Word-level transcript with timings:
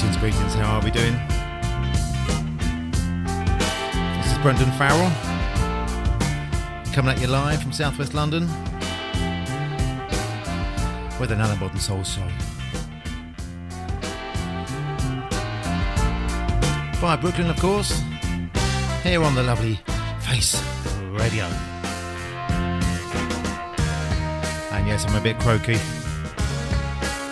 Greetings, 0.00 0.16
greetings. 0.16 0.54
How 0.54 0.78
are 0.78 0.82
we 0.82 0.90
doing? 0.90 1.12
This 4.22 4.32
is 4.32 4.38
Brendan 4.38 4.72
Farrell 4.78 5.10
coming 6.94 7.14
at 7.14 7.20
you 7.20 7.26
live 7.26 7.60
from 7.60 7.70
Southwest 7.70 8.14
London 8.14 8.46
with 11.20 11.32
another 11.32 11.54
ModnSoul 11.56 12.06
Show. 12.06 12.26
By 17.02 17.16
Brooklyn, 17.16 17.50
of 17.50 17.60
course, 17.60 18.02
here 19.02 19.22
on 19.22 19.34
the 19.34 19.42
lovely 19.42 19.78
Face 20.20 20.64
Radio. 21.10 21.44
And 24.72 24.86
yes, 24.88 25.04
I'm 25.06 25.14
a 25.14 25.20
bit 25.20 25.38
croaky 25.40 25.76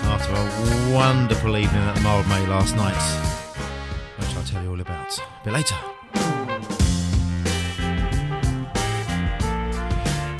after 0.09 0.33
a 0.33 0.95
wonderful 0.95 1.57
evening 1.57 1.83
at 1.83 1.95
the 1.95 2.01
Mildmay 2.01 2.49
last 2.49 2.75
night, 2.77 2.95
which 4.19 4.35
I'll 4.37 4.43
tell 4.45 4.63
you 4.63 4.71
all 4.71 4.81
about 4.81 5.19
a 5.19 5.45
bit 5.45 5.53
later. 5.53 5.77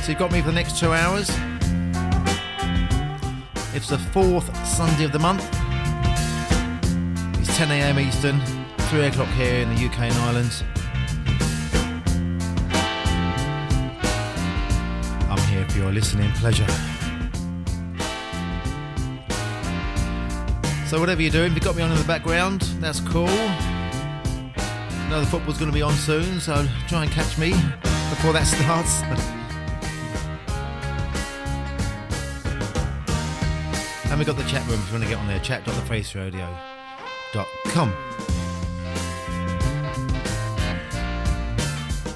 So 0.03 0.13
you've 0.13 0.19
got 0.19 0.33
me 0.33 0.41
for 0.41 0.47
the 0.47 0.55
next 0.55 0.79
two 0.79 0.93
hours. 0.93 1.29
It's 3.75 3.89
the 3.89 3.99
fourth 4.13 4.49
Sunday 4.67 5.05
of 5.05 5.13
the 5.13 5.19
month. 5.19 5.45
It's 7.39 7.57
10 7.57 7.71
a.m. 7.71 7.99
Eastern, 7.99 8.41
3 8.89 9.07
o'clock 9.07 9.29
here 9.29 9.61
in 9.61 9.75
the 9.75 9.85
UK 9.87 10.01
and 10.01 10.15
Ireland. 10.15 10.65
I'm 15.31 15.47
here 15.49 15.69
for 15.69 15.79
your 15.79 15.93
listening 15.93 16.33
pleasure. 16.33 16.67
So 20.89 20.99
whatever 20.99 21.21
you're 21.21 21.31
doing, 21.31 21.49
if 21.49 21.55
you've 21.55 21.65
got 21.65 21.77
me 21.77 21.83
on 21.83 21.93
in 21.93 21.99
the 21.99 22.05
background, 22.05 22.63
that's 22.81 23.01
cool. 23.01 23.29
Another 25.07 25.27
football's 25.27 25.59
going 25.59 25.71
to 25.71 25.75
be 25.75 25.83
on 25.83 25.93
soon, 25.93 26.41
so 26.41 26.67
try 26.89 27.03
and 27.03 27.13
catch 27.13 27.37
me 27.37 27.51
before 28.11 28.33
that 28.33 28.47
starts. 28.57 29.03
and 34.19 34.27
we've 34.27 34.27
got 34.27 34.39
the 34.43 34.51
chat 34.51 34.67
room 34.67 34.81
if 34.81 34.87
you 34.87 34.95
want 34.95 35.05
to 35.05 35.11
get 35.11 35.19
on 35.19 35.29
there, 35.29 35.39
chat.thefaceradio.com. 35.41 37.93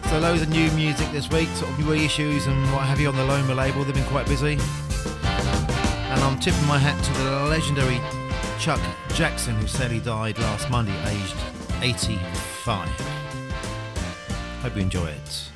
So 0.09 0.19
loads 0.19 0.41
of 0.41 0.49
new 0.49 0.71
music 0.73 1.13
this 1.13 1.29
week, 1.31 1.51
sort 1.51 1.71
of 1.71 1.79
new 1.79 1.93
issues 1.93 2.47
and 2.47 2.73
what 2.73 2.85
have 2.85 2.99
you 2.99 3.09
on 3.09 3.17
the 3.17 3.25
Loma 3.25 3.55
label. 3.55 3.85
They've 3.85 3.95
been 3.95 4.05
quite 4.05 4.27
busy. 4.27 4.59
And 5.23 6.23
I'm 6.23 6.41
tipping 6.41 6.67
my 6.67 6.79
hat 6.79 6.99
to 7.05 7.13
the 7.23 7.45
legendary 7.51 8.01
Chuck 8.63 8.81
Jackson, 9.15 9.57
who 9.57 9.67
sadly 9.67 9.99
died 9.99 10.39
last 10.39 10.71
Monday, 10.71 10.97
aged 11.09 11.35
85. 11.81 12.89
Hope 14.63 14.77
you 14.77 14.83
enjoy 14.83 15.07
it. 15.07 15.52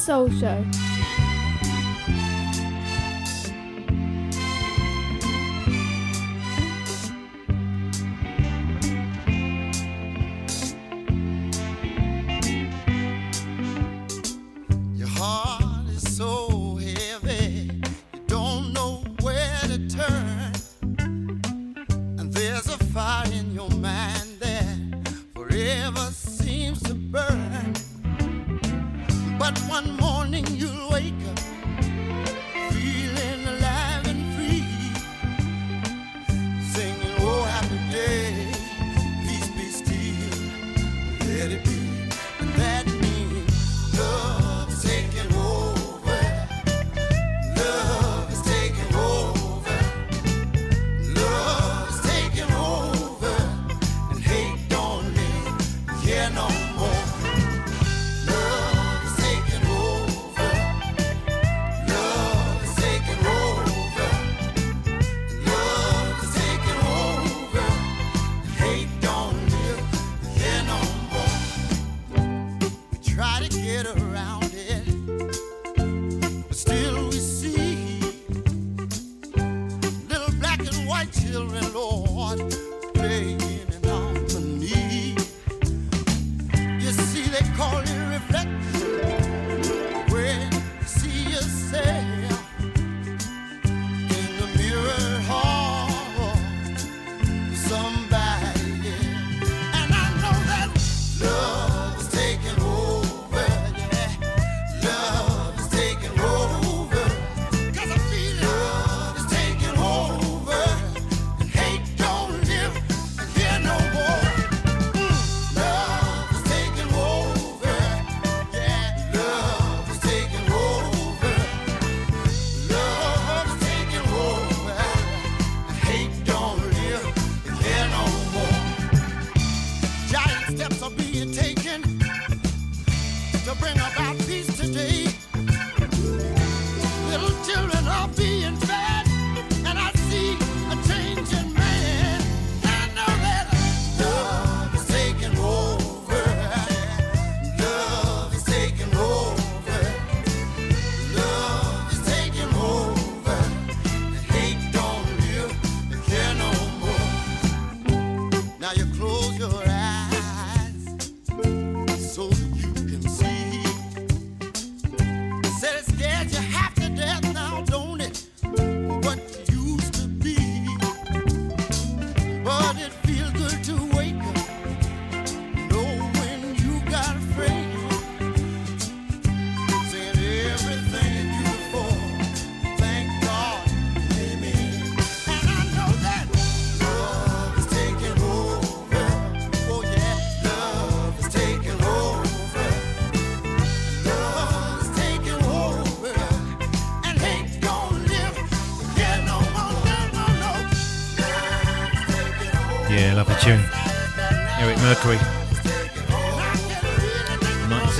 Soul 0.00 0.30
Show. 0.30 0.89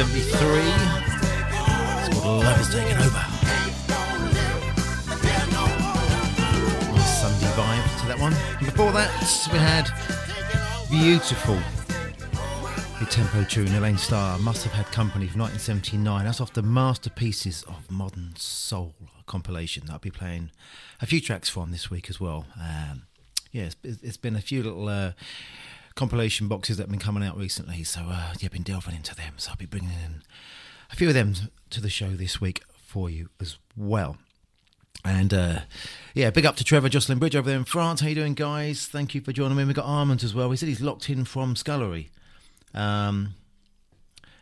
1973. 0.01 2.09
It's 2.09 2.17
called 2.21 2.43
Love 2.43 2.59
is 2.59 2.73
Taking 2.73 2.97
Over. 2.97 3.21
Nice 6.97 7.21
Sunday 7.21 7.53
vibe 7.53 7.85
to 8.01 8.07
that 8.07 8.17
one. 8.19 8.33
And 8.33 8.65
before 8.67 8.93
that, 8.93 9.11
we 9.53 9.59
had 9.59 9.91
Beautiful. 10.91 11.59
The 12.99 13.05
tempo 13.11 13.45
tune, 13.45 13.75
Elaine 13.75 13.99
Starr, 13.99 14.39
Must 14.39 14.65
Have 14.65 14.73
Had 14.73 14.87
Company 14.87 15.27
from 15.27 15.43
1979. 15.43 16.25
That's 16.25 16.41
off 16.41 16.55
the 16.55 16.63
Masterpieces 16.63 17.63
of 17.65 17.91
Modern 17.91 18.33
Soul 18.37 18.95
compilation 19.27 19.85
that 19.87 19.93
I'll 19.93 19.99
be 19.99 20.11
playing 20.11 20.51
a 21.03 21.07
few 21.07 21.21
tracks 21.21 21.51
from 21.51 21.73
this 21.73 21.91
week 21.91 22.09
as 22.09 22.19
well. 22.19 22.47
Um, 22.59 23.03
yeah, 23.53 23.65
it's, 23.65 23.77
it's 24.03 24.17
been 24.17 24.35
a 24.35 24.41
few 24.41 24.63
little 24.63 24.89
uh, 24.89 25.13
compilation 26.01 26.49
boxes 26.49 26.79
that 26.79 26.85
have 26.85 26.91
been 26.91 26.99
coming 26.99 27.23
out 27.23 27.37
recently, 27.37 27.85
so 27.85 28.01
uh, 28.09 28.33
yeah, 28.41 28.49
been 28.49 28.63
delving 28.63 28.95
into 28.95 29.15
them. 29.15 29.35
So 29.37 29.51
I'll 29.51 29.57
be 29.59 29.67
bringing 29.67 29.91
in 29.91 30.23
a 30.91 30.97
few 30.97 31.09
of 31.09 31.15
them 31.15 31.35
to 31.69 31.79
the 31.79 31.91
show 31.91 32.09
this 32.09 32.41
week 32.41 32.63
for 32.75 33.11
you 33.11 33.29
as 33.39 33.59
well. 33.77 34.17
And 35.05 35.35
uh, 35.35 35.59
yeah, 36.15 36.31
big 36.31 36.47
up 36.47 36.57
to 36.57 36.65
Trevor 36.65 36.89
Jocelyn 36.89 37.19
Bridge 37.19 37.37
over 37.37 37.51
there 37.51 37.59
in 37.59 37.67
France. 37.67 38.01
How 38.01 38.09
you 38.09 38.15
doing, 38.15 38.33
guys? 38.33 38.87
Thank 38.87 39.15
you 39.15 39.21
for 39.21 39.33
joining 39.33 39.59
me. 39.59 39.65
We've 39.67 39.77
got 39.77 39.85
Armand 39.85 40.25
as 40.25 40.35
well. 40.35 40.51
He 40.51 40.57
said 40.57 40.71
he's 40.71 40.81
locked 40.81 41.11
in 41.11 41.27
from 41.27 41.55
Scullery. 41.55 42.09
Um, 42.73 43.35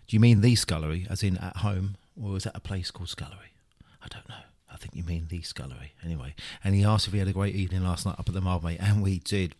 do 0.06 0.14
you 0.14 0.20
mean 0.20 0.40
the 0.40 0.54
Scullery, 0.54 1.08
as 1.10 1.24
in 1.24 1.38
at 1.38 1.56
home, 1.56 1.96
or 2.22 2.36
is 2.36 2.44
that 2.44 2.56
a 2.56 2.60
place 2.60 2.92
called 2.92 3.08
Scullery? 3.08 3.52
I 4.00 4.06
don't 4.06 4.28
know. 4.28 4.46
I 4.72 4.76
think 4.76 4.94
you 4.94 5.02
mean 5.02 5.26
the 5.28 5.42
Scullery. 5.42 5.94
Anyway, 6.04 6.36
and 6.62 6.76
he 6.76 6.84
asked 6.84 7.08
if 7.08 7.12
we 7.12 7.18
had 7.18 7.26
a 7.26 7.32
great 7.32 7.56
evening 7.56 7.82
last 7.82 8.06
night 8.06 8.14
up 8.16 8.28
at 8.28 8.34
the 8.34 8.40
Mildmay, 8.40 8.76
and 8.78 9.02
we 9.02 9.18
did. 9.18 9.56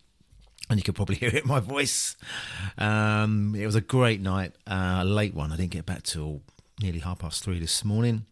And 0.69 0.77
you 0.77 0.83
could 0.83 0.95
probably 0.95 1.15
hear 1.21 1.29
it 1.29 1.43
in 1.43 1.47
my 1.47 1.59
voice. 1.59 2.15
Um, 2.77 3.55
it 3.55 3.65
was 3.65 3.75
a 3.75 3.81
great 3.81 4.21
night, 4.21 4.53
uh, 4.67 4.99
a 5.01 5.05
late 5.05 5.33
one. 5.33 5.51
I 5.51 5.57
didn't 5.57 5.71
get 5.71 5.85
back 5.85 6.03
till 6.03 6.41
nearly 6.81 6.99
half 6.99 7.19
past 7.19 7.43
three 7.43 7.59
this 7.59 7.83
morning. 7.83 8.25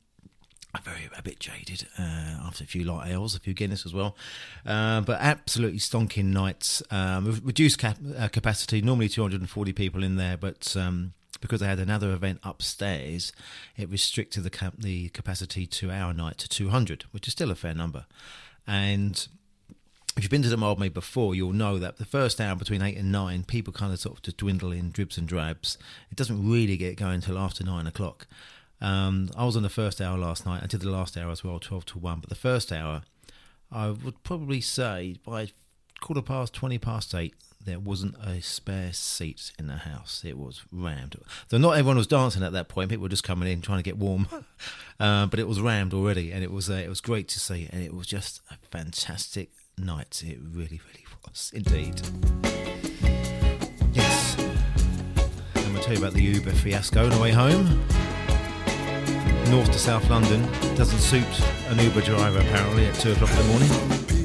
I'm 0.73 0.83
very 0.83 1.09
a 1.17 1.21
bit 1.23 1.39
jaded 1.39 1.87
uh, 1.97 2.01
after 2.45 2.63
a 2.63 2.67
few 2.67 2.83
light 2.83 3.09
ales, 3.09 3.35
a 3.35 3.39
few 3.39 3.53
Guinness 3.53 3.85
as 3.85 3.93
well, 3.93 4.15
uh, 4.65 5.01
but 5.01 5.19
absolutely 5.19 5.79
stonking 5.79 6.25
nights. 6.25 6.83
Um, 6.91 7.41
reduced 7.43 7.79
cap- 7.79 7.97
uh, 8.15 8.27
capacity, 8.27 8.81
normally 8.81 9.09
240 9.09 9.73
people 9.73 10.03
in 10.03 10.17
there, 10.17 10.37
but 10.37 10.75
um, 10.77 11.13
because 11.41 11.61
they 11.61 11.67
had 11.67 11.79
another 11.79 12.11
event 12.11 12.39
upstairs, 12.43 13.31
it 13.75 13.89
restricted 13.89 14.43
the 14.43 14.49
cap- 14.49 14.75
the 14.77 15.09
capacity 15.09 15.65
to 15.65 15.89
our 15.89 16.13
night 16.13 16.37
to 16.39 16.49
200, 16.49 17.05
which 17.11 17.27
is 17.27 17.31
still 17.31 17.49
a 17.49 17.55
fair 17.55 17.73
number. 17.73 18.05
And 18.67 19.27
if 20.17 20.23
you've 20.23 20.31
been 20.31 20.41
to 20.41 20.49
the 20.49 20.57
Mildmay 20.57 20.91
before, 20.91 21.35
you'll 21.35 21.53
know 21.53 21.77
that 21.77 21.97
the 21.97 22.05
first 22.05 22.41
hour 22.41 22.55
between 22.55 22.81
eight 22.81 22.97
and 22.97 23.11
nine, 23.11 23.43
people 23.43 23.71
kind 23.71 23.93
of 23.93 23.99
sort 23.99 24.17
of 24.17 24.23
just 24.23 24.37
dwindle 24.37 24.71
in 24.71 24.89
dribs 24.89 25.17
and 25.17 25.27
drabs. 25.27 25.77
It 26.09 26.17
doesn't 26.17 26.49
really 26.49 26.75
get 26.75 26.97
going 26.97 27.15
until 27.15 27.37
after 27.37 27.63
nine 27.63 27.85
o'clock. 27.85 28.25
Um, 28.81 29.29
I 29.37 29.45
was 29.45 29.55
on 29.55 29.63
the 29.63 29.69
first 29.69 30.01
hour 30.01 30.17
last 30.17 30.45
night. 30.45 30.63
I 30.63 30.67
did 30.67 30.81
the 30.81 30.89
last 30.89 31.17
hour 31.17 31.31
as 31.31 31.43
well, 31.43 31.59
12 31.59 31.85
to 31.85 31.99
1. 31.99 32.19
But 32.19 32.29
the 32.29 32.35
first 32.35 32.71
hour, 32.71 33.03
I 33.71 33.89
would 33.89 34.23
probably 34.23 34.59
say 34.59 35.17
by 35.23 35.49
quarter 35.99 36.23
past, 36.23 36.53
20 36.53 36.79
past 36.79 37.13
8, 37.13 37.35
there 37.63 37.79
wasn't 37.79 38.15
a 38.23 38.41
spare 38.41 38.93
seat 38.93 39.51
in 39.59 39.67
the 39.67 39.77
house. 39.77 40.23
It 40.25 40.37
was 40.37 40.63
rammed. 40.71 41.15
Though 41.49 41.57
not 41.57 41.77
everyone 41.77 41.97
was 41.97 42.07
dancing 42.07 42.41
at 42.41 42.53
that 42.53 42.69
point. 42.69 42.89
People 42.89 43.03
were 43.03 43.09
just 43.09 43.23
coming 43.23 43.51
in 43.51 43.61
trying 43.61 43.79
to 43.79 43.83
get 43.83 43.97
warm. 43.97 44.27
uh, 44.99 45.27
but 45.27 45.39
it 45.39 45.47
was 45.47 45.61
rammed 45.61 45.93
already. 45.93 46.31
And 46.31 46.43
it 46.43 46.51
was, 46.51 46.69
uh, 46.71 46.73
it 46.73 46.89
was 46.89 47.01
great 47.01 47.27
to 47.29 47.39
see. 47.39 47.67
And 47.71 47.83
it 47.83 47.93
was 47.93 48.07
just 48.07 48.41
a 48.49 48.55
fantastic 48.71 49.51
night. 49.77 50.23
It 50.25 50.39
really, 50.41 50.81
really 50.87 51.05
was 51.25 51.51
indeed. 51.53 52.01
Yes. 53.93 54.37
I'm 55.55 55.63
going 55.63 55.75
to 55.75 55.81
tell 55.81 55.93
you 55.93 55.99
about 55.99 56.13
the 56.13 56.23
Uber 56.23 56.51
fiasco 56.51 57.05
on 57.05 57.09
the 57.11 57.19
way 57.19 57.31
home 57.31 57.85
north 59.49 59.71
to 59.71 59.79
south 59.79 60.09
London 60.09 60.41
doesn't 60.75 60.99
suit 60.99 61.23
an 61.69 61.79
Uber 61.79 62.01
driver 62.01 62.39
apparently 62.39 62.85
at 62.85 62.95
two 62.95 63.13
o'clock 63.13 63.29
in 63.29 63.37
the 63.37 63.43
morning. 63.43 64.16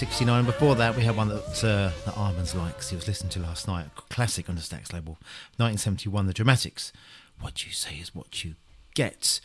69. 0.00 0.46
Before 0.46 0.74
that, 0.76 0.96
we 0.96 1.02
had 1.02 1.14
one 1.14 1.28
that, 1.28 1.62
uh, 1.62 1.90
that 2.06 2.16
Armand's 2.16 2.54
likes. 2.54 2.88
He 2.88 2.96
was 2.96 3.06
listening 3.06 3.28
to 3.32 3.40
last 3.40 3.68
night. 3.68 3.84
Classic 4.08 4.48
on 4.48 4.54
the 4.54 4.62
Stax 4.62 4.94
label. 4.94 5.18
1971, 5.58 6.26
The 6.26 6.32
Dramatics. 6.32 6.90
What 7.38 7.66
you 7.66 7.72
say 7.72 7.96
is 7.96 8.14
what 8.14 8.42
you 8.42 8.54
get. 8.94 9.42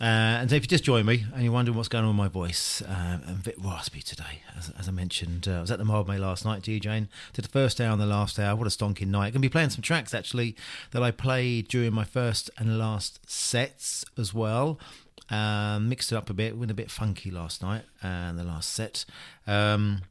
Uh, 0.00 0.40
and 0.40 0.50
so 0.50 0.56
if 0.56 0.64
you 0.64 0.66
just 0.66 0.82
join 0.82 1.06
me 1.06 1.24
and 1.32 1.44
you're 1.44 1.52
wondering 1.52 1.76
what's 1.76 1.86
going 1.86 2.02
on 2.02 2.08
with 2.08 2.16
my 2.16 2.26
voice, 2.26 2.82
um, 2.88 3.22
I'm 3.24 3.34
a 3.36 3.44
bit 3.44 3.54
raspy 3.56 4.02
today. 4.02 4.42
As, 4.58 4.70
as 4.76 4.88
I 4.88 4.90
mentioned, 4.90 5.46
uh, 5.46 5.58
I 5.58 5.60
was 5.60 5.70
at 5.70 5.78
the 5.78 5.84
Mildmay 5.84 6.18
last 6.18 6.44
night, 6.44 6.62
DJing. 6.62 7.06
Did 7.32 7.44
the 7.44 7.48
first 7.48 7.80
hour 7.80 7.92
and 7.92 8.00
the 8.00 8.06
last 8.06 8.40
hour. 8.40 8.56
What 8.56 8.66
a 8.66 8.70
stonking 8.70 9.06
night. 9.06 9.32
Going 9.32 9.34
to 9.34 9.38
be 9.38 9.48
playing 9.48 9.70
some 9.70 9.82
tracks, 9.82 10.12
actually, 10.12 10.56
that 10.90 11.04
I 11.04 11.12
played 11.12 11.68
during 11.68 11.92
my 11.92 12.02
first 12.02 12.50
and 12.58 12.80
last 12.80 13.30
sets 13.30 14.04
as 14.18 14.34
well. 14.34 14.80
Um, 15.30 15.88
mixed 15.88 16.12
it 16.12 16.16
up 16.16 16.30
a 16.30 16.34
bit. 16.34 16.56
Went 16.56 16.70
a 16.70 16.74
bit 16.74 16.90
funky 16.90 17.30
last 17.30 17.62
night 17.62 17.82
and 18.02 18.38
the 18.38 18.44
last 18.44 18.72
set. 18.72 19.04
Um, 19.46 20.02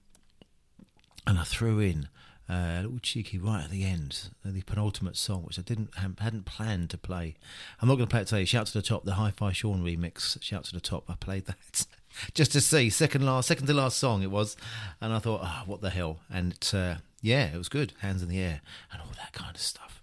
and 1.25 1.39
I 1.39 1.43
threw 1.43 1.79
in 1.79 2.09
uh, 2.49 2.79
a 2.79 2.81
little 2.81 2.99
cheeky 2.99 3.37
right 3.37 3.63
at 3.63 3.69
the 3.69 3.85
end, 3.85 4.29
uh, 4.45 4.49
the 4.51 4.63
penultimate 4.63 5.15
song, 5.15 5.43
which 5.43 5.57
I 5.57 5.61
didn't 5.61 5.91
hadn't 5.95 6.45
planned 6.45 6.89
to 6.89 6.97
play. 6.97 7.35
I'm 7.81 7.87
not 7.87 7.95
going 7.95 8.07
to 8.07 8.11
play 8.11 8.21
it 8.21 8.27
today. 8.27 8.45
Shout 8.45 8.67
to 8.67 8.73
the 8.73 8.81
top, 8.81 9.05
the 9.05 9.13
Hi-Fi 9.13 9.53
Sean 9.53 9.83
remix. 9.83 10.41
Shout 10.41 10.65
to 10.65 10.73
the 10.73 10.81
top. 10.81 11.09
I 11.09 11.15
played 11.15 11.45
that 11.45 11.85
just 12.33 12.51
to 12.51 12.61
see 12.61 12.89
second 12.89 13.25
last, 13.25 13.47
second 13.47 13.67
to 13.67 13.73
last 13.73 13.97
song 13.97 14.23
it 14.23 14.31
was, 14.31 14.57
and 14.99 15.13
I 15.13 15.19
thought, 15.19 15.41
ah, 15.43 15.63
what 15.65 15.81
the 15.81 15.89
hell? 15.89 16.19
And 16.29 16.57
uh, 16.73 16.95
yeah, 17.21 17.53
it 17.53 17.57
was 17.57 17.69
good. 17.69 17.93
Hands 17.99 18.21
in 18.21 18.27
the 18.27 18.39
air 18.39 18.61
and 18.91 19.01
all 19.01 19.11
that 19.17 19.31
kind 19.31 19.55
of 19.55 19.61
stuff. 19.61 20.01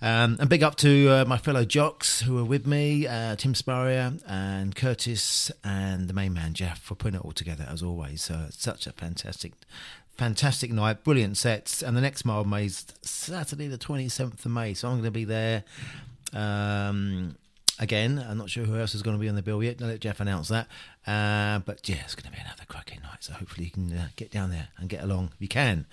Um, 0.00 0.36
and 0.38 0.48
big 0.48 0.62
up 0.62 0.76
to 0.76 1.08
uh, 1.08 1.24
my 1.26 1.38
fellow 1.38 1.64
jocks 1.64 2.20
who 2.20 2.38
are 2.38 2.44
with 2.44 2.66
me, 2.66 3.06
uh, 3.06 3.34
Tim 3.34 3.54
Spurrier 3.54 4.12
and 4.28 4.74
Curtis 4.76 5.50
and 5.64 6.06
the 6.08 6.14
main 6.14 6.32
man 6.32 6.54
Jeff 6.54 6.80
for 6.80 6.94
putting 6.94 7.18
it 7.18 7.24
all 7.24 7.32
together 7.32 7.66
as 7.68 7.82
always. 7.82 8.30
Such 8.50 8.86
a 8.86 8.92
fantastic, 8.92 9.54
fantastic 10.16 10.70
night, 10.70 11.02
brilliant 11.02 11.36
sets. 11.36 11.82
And 11.82 11.96
the 11.96 12.00
next 12.00 12.24
Mildmay's 12.24 12.86
Saturday, 13.02 13.66
the 13.66 13.78
27th 13.78 14.44
of 14.44 14.52
May. 14.52 14.74
So 14.74 14.88
I'm 14.88 14.94
going 14.94 15.04
to 15.04 15.10
be 15.10 15.24
there. 15.24 15.64
Um, 16.32 17.36
again, 17.80 18.24
I'm 18.28 18.38
not 18.38 18.50
sure 18.50 18.64
who 18.64 18.76
else 18.78 18.94
is 18.94 19.02
going 19.02 19.16
to 19.16 19.20
be 19.20 19.28
on 19.28 19.34
the 19.34 19.42
bill 19.42 19.64
yet. 19.64 19.82
I'll 19.82 19.88
let 19.88 20.00
Jeff 20.00 20.20
announce 20.20 20.48
that. 20.48 20.68
Uh, 21.08 21.58
but 21.60 21.88
yeah, 21.88 22.02
it's 22.04 22.14
going 22.14 22.30
to 22.30 22.36
be 22.36 22.40
another 22.40 22.64
cracking 22.68 23.00
night. 23.02 23.24
So 23.24 23.32
hopefully 23.32 23.64
you 23.64 23.70
can 23.72 23.92
uh, 23.92 24.08
get 24.14 24.30
down 24.30 24.50
there 24.50 24.68
and 24.76 24.88
get 24.88 25.02
along 25.02 25.30
if 25.34 25.40
you 25.40 25.48
can. 25.48 25.86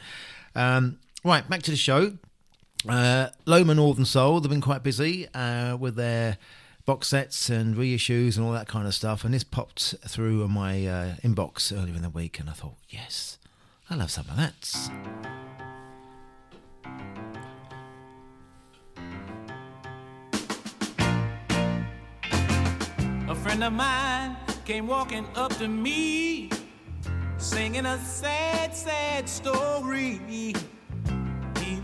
Um, 0.53 0.99
right, 1.23 1.49
back 1.49 1.63
to 1.63 1.71
the 1.71 1.77
show. 1.77 2.17
Uh, 2.87 3.29
Loma 3.45 3.73
Northern 3.73 4.05
Soul, 4.05 4.39
they've 4.39 4.49
been 4.49 4.61
quite 4.61 4.83
busy 4.83 5.27
uh, 5.33 5.75
with 5.75 5.95
their 5.95 6.37
box 6.85 7.07
sets 7.07 7.49
and 7.49 7.75
reissues 7.75 8.37
and 8.37 8.45
all 8.45 8.51
that 8.51 8.67
kind 8.67 8.85
of 8.85 8.93
stuff. 8.93 9.23
And 9.23 9.33
this 9.33 9.43
popped 9.43 9.95
through 10.07 10.43
on 10.43 10.51
my 10.51 10.85
uh, 10.85 11.15
inbox 11.23 11.75
earlier 11.75 11.95
in 11.95 12.03
the 12.03 12.09
week, 12.11 12.39
and 12.39 12.47
I 12.47 12.53
thought, 12.53 12.75
yes, 12.89 13.39
I 13.89 13.95
love 13.95 14.11
some 14.11 14.25
of 14.29 14.37
that. 14.37 14.91
A 23.27 23.35
friend 23.35 23.63
of 23.63 23.73
mine 23.73 24.37
came 24.63 24.85
walking 24.85 25.25
up 25.35 25.55
to 25.57 25.67
me, 25.67 26.51
singing 27.37 27.87
a 27.87 27.97
sad, 27.99 28.75
sad 28.75 29.27
story. 29.27 30.53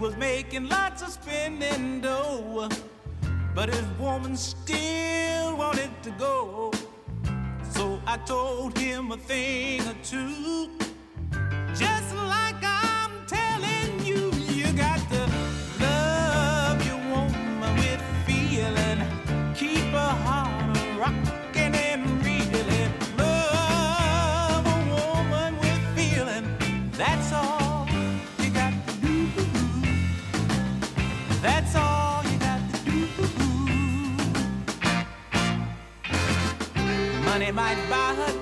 Was 0.02 0.18
making 0.18 0.68
lots 0.68 1.04
of 1.04 1.10
spending 1.10 2.02
dough, 2.02 2.68
but 3.54 3.70
his 3.70 3.86
woman 4.00 4.36
still 4.36 5.56
wanted 5.56 5.92
to 6.02 6.10
go. 6.18 6.72
So 7.70 8.02
I 8.08 8.18
told 8.18 8.76
him 8.80 9.12
a 9.12 9.18
thing 9.18 9.82
or 9.82 9.94
two, 10.04 10.72
just 11.76 12.16
Money 37.32 37.50
might 37.50 37.78
buy 37.90 38.14
her 38.14 38.41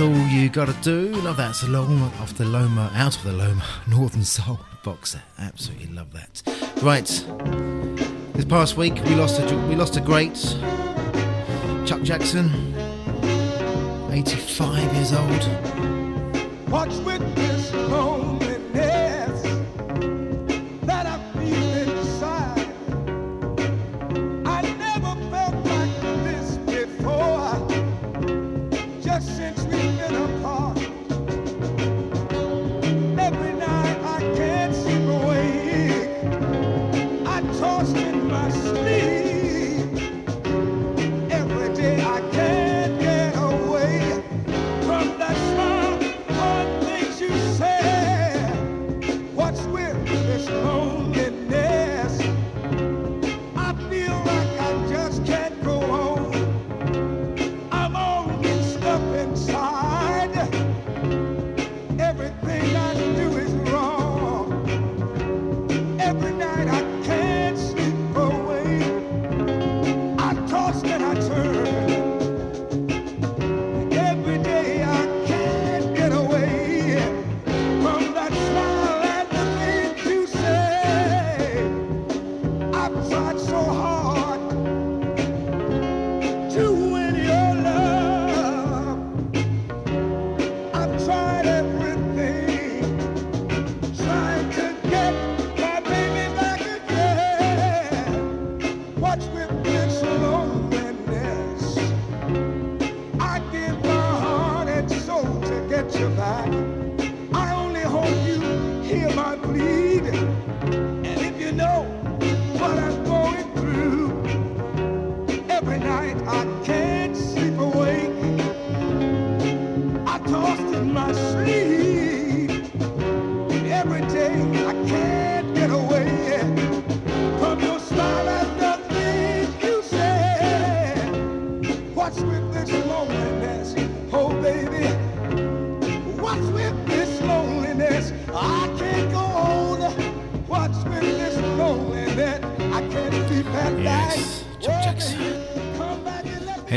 All 0.00 0.16
you 0.28 0.48
gotta 0.48 0.72
do. 0.80 1.08
Love 1.08 1.36
that. 1.36 1.50
It's 1.50 1.62
a 1.62 1.68
long 1.68 2.00
one 2.00 2.10
off 2.22 2.32
the 2.34 2.46
Loma, 2.46 2.90
out 2.94 3.16
of 3.16 3.22
the 3.22 3.32
Loma, 3.32 3.62
Northern 3.86 4.24
Soul 4.24 4.58
boxer. 4.82 5.20
Absolutely 5.38 5.88
love 5.88 6.10
that. 6.12 6.42
Right. 6.82 7.04
This 8.32 8.46
past 8.46 8.78
week 8.78 8.94
we 9.04 9.14
lost 9.14 9.38
a 9.40 9.56
we 9.68 9.74
lost 9.74 9.98
a 9.98 10.00
great 10.00 10.36
Chuck 11.86 12.00
Jackson, 12.02 12.48
85 14.10 14.94
years 14.94 15.12
old. 15.12 15.79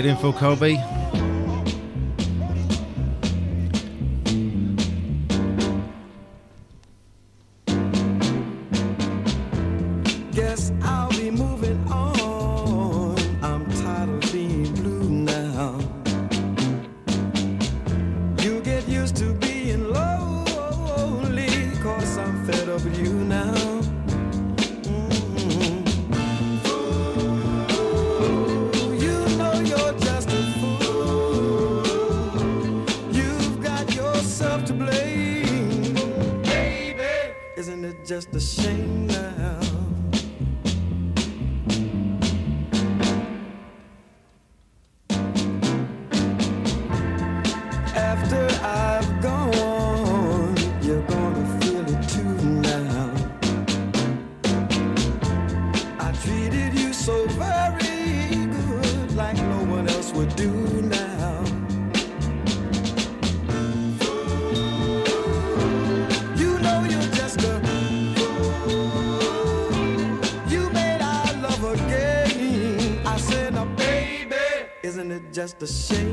Good 0.04 0.10
info, 0.10 0.34
Colby. 0.34 0.93
the 75.64 75.68
same. 75.68 76.13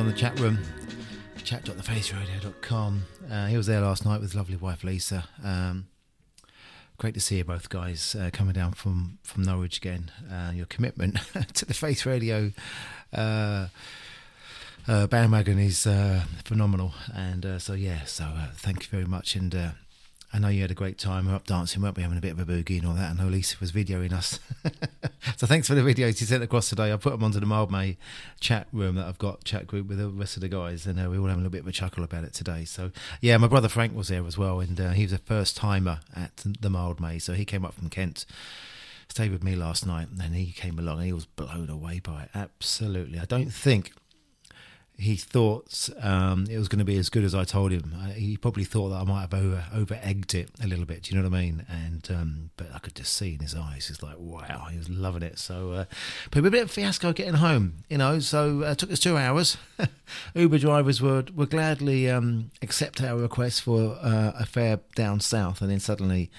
On 0.00 0.06
the 0.06 0.14
chat 0.14 0.40
room, 0.40 0.58
chat.thefaceradio.com. 1.44 3.02
Uh, 3.30 3.46
he 3.48 3.56
was 3.58 3.66
there 3.66 3.82
last 3.82 4.06
night 4.06 4.14
with 4.14 4.30
his 4.30 4.34
lovely 4.34 4.56
wife 4.56 4.82
Lisa. 4.82 5.28
Um, 5.44 5.88
great 6.96 7.12
to 7.12 7.20
see 7.20 7.36
you 7.36 7.44
both 7.44 7.68
guys 7.68 8.16
uh, 8.18 8.30
coming 8.32 8.54
down 8.54 8.72
from, 8.72 9.18
from 9.22 9.42
Norwich 9.42 9.76
again. 9.76 10.10
Uh, 10.32 10.52
your 10.54 10.64
commitment 10.64 11.16
to 11.52 11.66
the 11.66 11.74
Face 11.74 12.06
Radio 12.06 12.50
uh, 13.12 13.66
uh, 14.88 15.06
bandwagon 15.08 15.58
is 15.58 15.86
uh, 15.86 16.24
phenomenal. 16.46 16.94
And 17.14 17.60
so, 17.60 17.74
yeah, 17.74 18.06
so 18.06 18.32
thank 18.54 18.84
you 18.84 18.88
very 18.88 19.04
much. 19.04 19.36
And 19.36 19.52
I 20.32 20.38
know 20.38 20.48
you 20.48 20.62
had 20.62 20.70
a 20.70 20.74
great 20.74 20.96
time. 20.96 21.24
We 21.26 21.32
We're 21.32 21.36
up 21.36 21.46
dancing, 21.46 21.82
weren't 21.82 21.96
we? 21.96 22.04
Having 22.04 22.18
a 22.18 22.20
bit 22.20 22.32
of 22.32 22.38
a 22.38 22.44
boogie 22.44 22.78
and 22.78 22.86
all 22.86 22.94
that. 22.94 23.10
I 23.10 23.14
know 23.14 23.28
Lisa 23.28 23.56
was 23.58 23.72
videoing 23.72 24.12
us. 24.12 24.38
so 25.36 25.46
thanks 25.46 25.66
for 25.66 25.74
the 25.74 25.80
videos 25.80 26.20
you 26.20 26.26
sent 26.26 26.44
across 26.44 26.68
today. 26.68 26.92
I 26.92 26.96
put 26.96 27.10
them 27.10 27.24
onto 27.24 27.40
the 27.40 27.46
Mildmay 27.46 27.96
chat 28.38 28.68
room 28.72 28.94
that 28.94 29.06
I've 29.06 29.18
got, 29.18 29.42
chat 29.42 29.66
group 29.66 29.88
with 29.88 29.98
the 29.98 30.08
rest 30.08 30.36
of 30.36 30.42
the 30.42 30.48
guys. 30.48 30.86
And 30.86 31.04
uh, 31.04 31.10
we 31.10 31.18
all 31.18 31.24
having 31.26 31.40
a 31.40 31.48
little 31.48 31.50
bit 31.50 31.62
of 31.62 31.66
a 31.66 31.72
chuckle 31.72 32.04
about 32.04 32.22
it 32.22 32.32
today. 32.32 32.64
So, 32.64 32.92
yeah, 33.20 33.36
my 33.38 33.48
brother 33.48 33.68
Frank 33.68 33.94
was 33.94 34.06
there 34.06 34.24
as 34.24 34.38
well. 34.38 34.60
And 34.60 34.80
uh, 34.80 34.90
he 34.90 35.02
was 35.02 35.12
a 35.12 35.18
first 35.18 35.56
timer 35.56 35.98
at 36.14 36.36
the 36.36 36.68
Mildmay. 36.68 37.20
So 37.20 37.32
he 37.32 37.44
came 37.44 37.64
up 37.64 37.74
from 37.74 37.88
Kent. 37.90 38.24
Stayed 39.08 39.32
with 39.32 39.42
me 39.42 39.56
last 39.56 39.84
night, 39.84 40.06
and 40.22 40.36
he 40.36 40.52
came 40.52 40.78
along. 40.78 40.98
and 40.98 41.06
He 41.06 41.12
was 41.12 41.26
blown 41.26 41.68
away 41.68 41.98
by 41.98 42.22
it. 42.22 42.30
Absolutely, 42.32 43.18
I 43.18 43.24
don't 43.24 43.52
think 43.52 43.90
he 45.00 45.16
thought 45.16 45.88
um, 46.02 46.46
it 46.50 46.58
was 46.58 46.68
going 46.68 46.78
to 46.78 46.84
be 46.84 46.98
as 46.98 47.08
good 47.08 47.24
as 47.24 47.34
I 47.34 47.44
told 47.44 47.72
him. 47.72 47.94
I, 47.98 48.10
he 48.10 48.36
probably 48.36 48.64
thought 48.64 48.90
that 48.90 48.96
I 48.96 49.04
might 49.04 49.22
have 49.22 49.34
over 49.34 49.64
over 49.72 49.98
egged 50.02 50.34
it 50.34 50.50
a 50.62 50.66
little 50.66 50.84
bit. 50.84 51.04
Do 51.04 51.14
you 51.14 51.20
know 51.20 51.26
what 51.26 51.36
I 51.36 51.40
mean? 51.40 51.66
And 51.68 52.06
um, 52.10 52.50
but 52.58 52.66
I 52.74 52.78
could 52.80 52.94
just 52.94 53.14
see 53.14 53.32
in 53.32 53.40
his 53.40 53.54
eyes, 53.54 53.88
he's 53.88 54.02
like, 54.02 54.16
wow, 54.18 54.66
he 54.70 54.76
was 54.76 54.90
loving 54.90 55.22
it. 55.22 55.38
So, 55.38 55.72
uh, 55.72 55.84
but 56.30 56.44
a 56.44 56.50
bit 56.50 56.64
of 56.64 56.70
fiasco 56.70 57.14
getting 57.14 57.34
home, 57.34 57.84
you 57.88 57.96
know. 57.96 58.18
So 58.18 58.62
uh, 58.62 58.72
it 58.72 58.78
took 58.78 58.92
us 58.92 59.00
two 59.00 59.16
hours. 59.16 59.56
Uber 60.34 60.58
drivers 60.58 61.00
would 61.00 61.34
would 61.34 61.50
gladly 61.50 62.10
um, 62.10 62.50
accept 62.60 63.02
our 63.02 63.16
request 63.16 63.62
for 63.62 63.96
uh, 64.02 64.32
a 64.38 64.44
fare 64.44 64.80
down 64.94 65.20
south, 65.20 65.62
and 65.62 65.70
then 65.70 65.80
suddenly. 65.80 66.30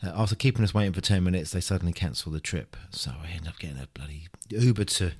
Uh, 0.00 0.12
after 0.14 0.36
keeping 0.36 0.62
us 0.62 0.72
waiting 0.72 0.92
for 0.92 1.00
10 1.00 1.24
minutes, 1.24 1.50
they 1.50 1.60
suddenly 1.60 1.92
cancelled 1.92 2.32
the 2.32 2.38
trip. 2.38 2.76
So 2.92 3.10
I 3.20 3.30
ended 3.30 3.48
up 3.48 3.58
getting 3.58 3.78
a 3.78 3.88
bloody 3.94 4.28
Uber 4.48 4.84
to 4.84 5.10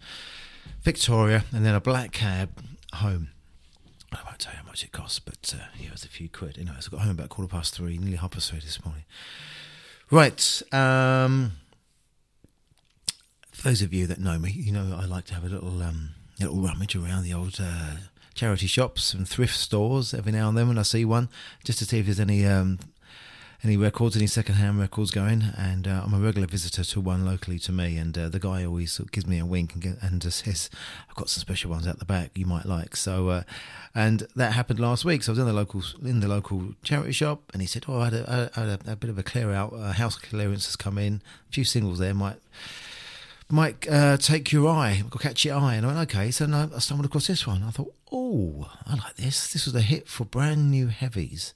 Victoria 0.82 1.44
and 1.52 1.66
then 1.66 1.74
a 1.74 1.80
black 1.80 2.12
cab 2.12 2.50
home. 2.98 3.30
I 4.12 4.18
won't 4.24 4.38
tell 4.38 4.52
you 4.52 4.58
how 4.60 4.66
much 4.66 4.84
it 4.84 4.92
cost, 4.92 5.24
but 5.24 5.54
uh, 5.54 5.64
yeah, 5.78 5.88
it 5.88 5.92
was 5.92 6.04
a 6.04 6.08
few 6.08 6.28
quid. 6.28 6.56
You 6.56 6.64
know, 6.64 6.72
so 6.80 6.90
I 6.92 6.96
got 6.96 7.00
home 7.02 7.12
about 7.12 7.28
quarter 7.28 7.50
past 7.50 7.74
three, 7.74 7.98
nearly 7.98 8.16
half 8.16 8.30
past 8.30 8.50
three 8.50 8.60
this 8.60 8.82
morning. 8.84 9.04
Right. 10.10 10.62
Um, 10.72 11.52
for 13.50 13.62
those 13.68 13.82
of 13.82 13.92
you 13.92 14.06
that 14.06 14.18
know 14.18 14.38
me, 14.38 14.50
you 14.50 14.72
know 14.72 14.96
I 14.98 15.04
like 15.04 15.26
to 15.26 15.34
have 15.34 15.44
a 15.44 15.48
little 15.48 15.82
um, 15.82 16.10
little 16.40 16.56
rummage 16.60 16.96
around 16.96 17.24
the 17.24 17.34
old 17.34 17.58
uh, 17.60 17.96
charity 18.34 18.66
shops 18.66 19.12
and 19.12 19.28
thrift 19.28 19.56
stores 19.56 20.14
every 20.14 20.32
now 20.32 20.48
and 20.48 20.56
then 20.56 20.68
when 20.68 20.78
I 20.78 20.82
see 20.82 21.04
one, 21.04 21.28
just 21.64 21.80
to 21.80 21.84
see 21.84 21.98
if 21.98 22.06
there's 22.06 22.20
any 22.20 22.46
um, 22.46 22.78
any 23.64 23.76
records, 23.76 24.16
any 24.16 24.26
second-hand 24.26 24.78
records 24.78 25.10
going. 25.10 25.42
And 25.56 25.88
uh, 25.88 26.02
I'm 26.04 26.14
a 26.14 26.18
regular 26.18 26.46
visitor 26.46 26.84
to 26.84 27.00
one 27.00 27.24
locally 27.24 27.58
to 27.60 27.72
me, 27.72 27.96
and 27.96 28.16
uh, 28.16 28.28
the 28.28 28.38
guy 28.38 28.64
always 28.64 28.92
sort 28.92 29.08
of 29.08 29.12
gives 29.12 29.26
me 29.26 29.38
a 29.38 29.46
wink 29.46 29.74
and, 29.74 29.82
get, 29.82 30.02
and 30.02 30.22
says, 30.32 30.70
"I've 31.08 31.16
got 31.16 31.28
some 31.28 31.40
special 31.40 31.70
ones 31.70 31.86
out 31.86 31.98
the 31.98 32.04
back 32.04 32.30
you 32.36 32.46
might 32.46 32.66
like." 32.66 32.94
So, 32.96 33.28
uh, 33.28 33.42
and 33.94 34.26
that 34.36 34.52
happened 34.52 34.78
last 34.78 35.04
week. 35.04 35.22
So 35.22 35.30
I 35.30 35.32
was 35.32 35.38
in 35.40 35.46
the 35.46 35.52
local 35.52 35.82
in 36.02 36.20
the 36.20 36.28
local 36.28 36.74
charity 36.82 37.12
shop, 37.12 37.42
and 37.52 37.60
he 37.60 37.66
said, 37.66 37.84
"Oh, 37.88 38.00
I 38.00 38.04
had 38.04 38.14
a, 38.14 38.50
I 38.54 38.60
had 38.60 38.68
a, 38.86 38.92
a 38.92 38.96
bit 38.96 39.10
of 39.10 39.18
a 39.18 39.22
clear 39.22 39.52
out. 39.52 39.72
Uh, 39.72 39.92
house 39.92 40.16
clearance 40.16 40.66
has 40.66 40.76
come 40.76 40.98
in. 40.98 41.22
A 41.48 41.52
few 41.52 41.64
singles 41.64 41.98
there 41.98 42.14
might." 42.14 42.36
Might 43.50 43.88
uh, 43.88 44.18
take 44.18 44.52
your 44.52 44.68
eye, 44.68 45.02
catch 45.20 45.46
your 45.46 45.56
eye, 45.56 45.76
and 45.76 45.86
I 45.86 45.94
went 45.94 46.10
okay. 46.10 46.30
So 46.30 46.44
I 46.44 46.78
stumbled 46.80 47.06
across 47.06 47.28
this 47.28 47.46
one. 47.46 47.62
I 47.62 47.70
thought, 47.70 47.94
oh, 48.12 48.70
I 48.86 48.94
like 48.96 49.16
this. 49.16 49.50
This 49.50 49.64
was 49.64 49.74
a 49.74 49.80
hit 49.80 50.06
for 50.06 50.26
brand 50.26 50.70
new 50.70 50.88
heavies 50.88 51.54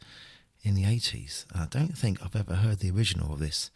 in 0.63 0.75
the 0.75 0.85
80s. 0.85 1.45
I 1.55 1.67
don't 1.67 1.97
think 1.97 2.23
I've 2.23 2.37
ever 2.37 2.55
heard 2.55 2.79
the 2.79 2.91
original 2.91 3.33
of 3.33 3.39
this 3.41 3.71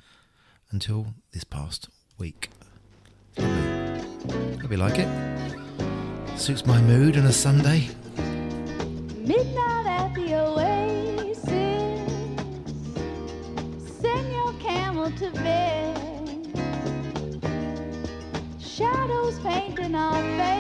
until 0.70 1.14
this 1.33 1.44
past 1.44 1.88
week. 2.18 2.51
Hope 3.38 4.70
you 4.70 4.77
like 4.77 4.99
it. 4.99 5.09
Suits 6.38 6.66
my 6.66 6.81
mood 6.83 7.16
on 7.16 7.27
a 7.27 7.33
Sunday. 7.33 7.88
Midnight 9.18 9.87
at 9.87 10.14
the 10.14 10.35
oasis. 10.35 11.42
Send 14.01 14.33
your 14.33 14.53
camel 14.55 15.11
to 15.12 15.31
bed. 15.33 15.96
Shadows 18.61 19.38
painting 19.40 19.94
our. 19.94 20.56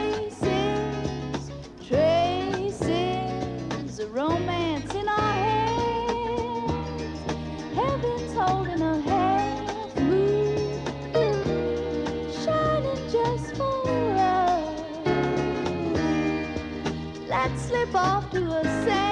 Off 17.94 18.30
to 18.32 18.38
a 18.38 18.64
sand 18.64 19.05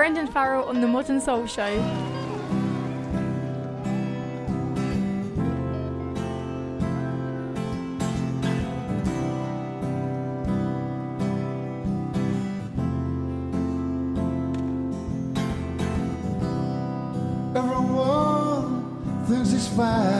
Brendan 0.00 0.28
Farrell 0.28 0.64
on 0.64 0.80
The 0.80 0.86
ModnSoul 0.86 1.46
Show. 1.46 1.62
Everyone 17.54 19.26
thinks 19.26 19.52
it's 19.52 19.68
fine. 19.68 20.19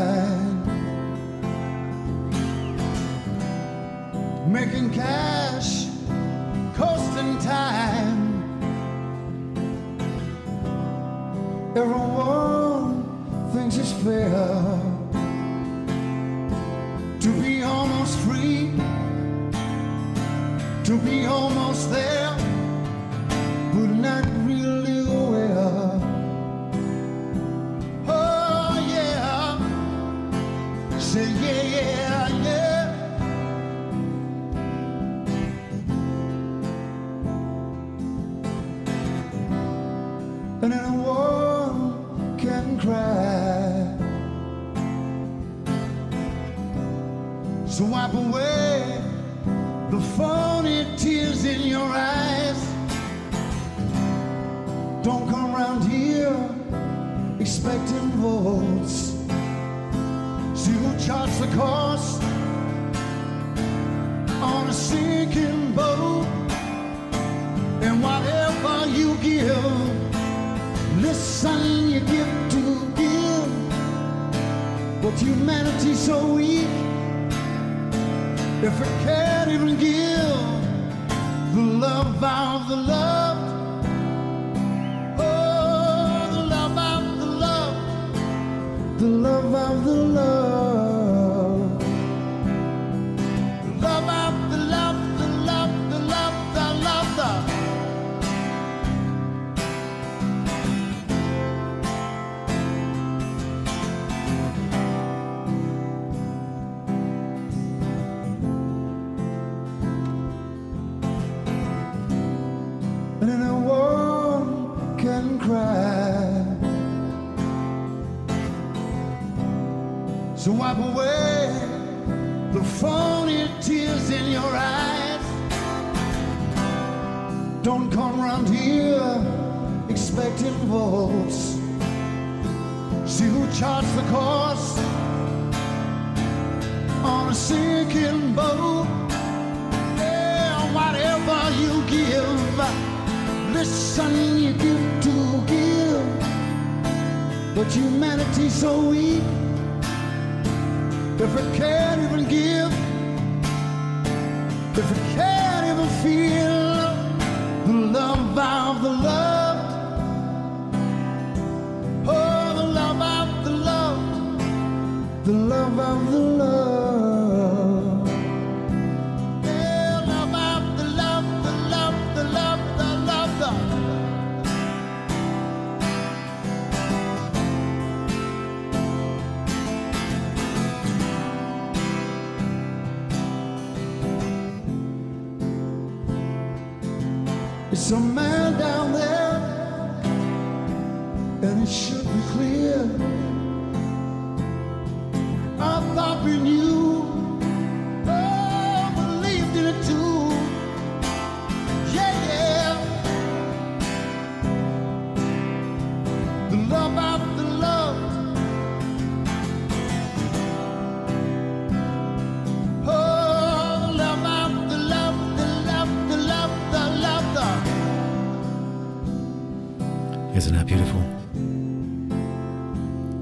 Isn't 220.50 220.66
that 220.66 220.66
beautiful? 220.66 221.00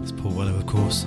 It's 0.03 0.13
Paul 0.13 0.33
Weller, 0.33 0.53
of 0.53 0.65
course. 0.65 1.05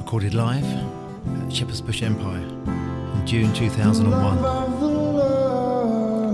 Recorded 0.00 0.34
live 0.34 0.66
at 0.66 1.50
Shepherd's 1.50 1.80
Bush 1.80 2.02
Empire 2.02 2.42
in 2.42 3.26
June 3.26 3.54
2001. 3.54 4.36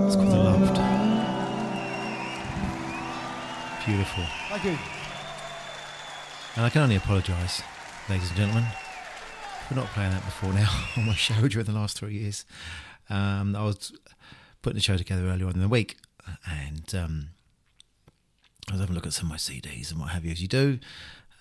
It's 0.07 0.17
called 0.17 0.29
The 0.29 0.37
Loved. 0.37 0.75
Beautiful. 3.87 4.25
Thank 4.49 4.65
you. 4.65 4.77
And 6.57 6.65
I 6.65 6.71
can 6.71 6.83
only 6.83 6.97
apologise, 6.97 7.63
ladies 8.09 8.31
and 8.31 8.39
gentlemen, 8.39 8.65
for 9.69 9.77
not 9.77 9.87
playing 9.91 10.11
that 10.11 10.25
before 10.25 10.53
now 10.53 10.69
on 10.97 11.07
my 11.07 11.15
show 11.15 11.47
during 11.47 11.67
the 11.67 11.73
last 11.73 11.97
three 11.97 12.15
years. 12.15 12.45
Um, 13.09 13.55
I 13.55 13.63
was 13.63 13.93
putting 14.63 14.75
the 14.75 14.83
show 14.83 14.97
together 14.97 15.29
earlier 15.29 15.47
on 15.47 15.53
in 15.53 15.61
the 15.61 15.69
week 15.69 15.97
and 16.47 16.95
um, 16.95 17.29
I 18.69 18.73
was 18.73 18.81
having 18.81 18.95
a 18.95 18.97
look 18.97 19.07
at 19.07 19.13
some 19.13 19.27
of 19.27 19.31
my 19.31 19.37
CDs 19.37 19.91
and 19.91 20.01
what 20.01 20.11
have 20.11 20.25
you, 20.25 20.33
as 20.33 20.43
you 20.43 20.49
do. 20.49 20.79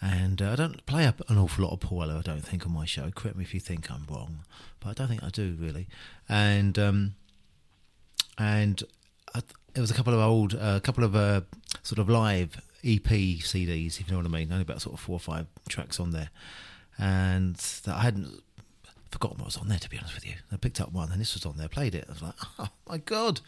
And 0.02 0.42
uh, 0.42 0.52
I 0.52 0.56
don't 0.56 0.86
play 0.86 1.06
up 1.06 1.28
an 1.30 1.38
awful 1.38 1.66
lot 1.66 1.74
of 1.74 1.92
Weller, 1.92 2.18
I 2.18 2.22
don't 2.22 2.46
think, 2.46 2.66
on 2.66 2.74
my 2.74 2.86
show. 2.86 3.10
Correct 3.12 3.38
me 3.38 3.44
if 3.44 3.54
you 3.54 3.60
think 3.60 3.90
I'm 3.90 4.06
wrong, 4.10 4.40
but 4.80 4.90
I 4.90 4.94
don't 4.94 5.08
think 5.08 5.24
I 5.24 5.30
do 5.30 5.56
really. 5.60 5.88
And 6.30 6.78
um, 6.78 7.16
and 8.38 8.84
I, 9.34 9.42
there 9.74 9.82
was 9.82 9.92
a 9.92 9.94
couple 9.94 10.14
of 10.14 10.20
old, 10.20 10.54
a 10.54 10.62
uh, 10.62 10.80
couple 10.80 11.04
of 11.04 11.16
uh, 11.16 11.42
sort 11.84 12.00
of 12.00 12.10
live 12.10 12.62
EP 12.84 13.02
CDs, 13.04 14.00
if 14.00 14.08
you 14.08 14.12
know 14.12 14.18
what 14.18 14.26
I 14.26 14.30
mean. 14.30 14.52
Only 14.52 14.62
about 14.62 14.82
sort 14.82 14.94
of 14.94 15.00
four 15.00 15.16
or 15.16 15.20
five 15.20 15.48
tracks 15.70 16.00
on 16.00 16.12
there, 16.12 16.30
and 16.98 17.60
I 17.88 18.02
hadn't 18.02 18.42
forgotten 19.12 19.38
what 19.38 19.46
was 19.46 19.58
on 19.58 19.70
there. 19.70 19.80
To 19.80 19.90
be 19.90 19.98
honest 19.98 20.16
with 20.16 20.26
you, 20.26 20.36
I 20.52 20.58
picked 20.58 20.80
up 20.80 20.92
one, 20.92 21.12
and 21.12 21.20
this 21.20 21.34
was 21.34 21.46
on 21.46 21.58
there. 21.58 21.68
Played 21.68 21.96
it. 21.96 22.06
I 22.08 22.12
was 22.12 22.22
like, 22.22 22.36
oh 22.60 22.70
my 22.88 22.98
god, 22.98 23.42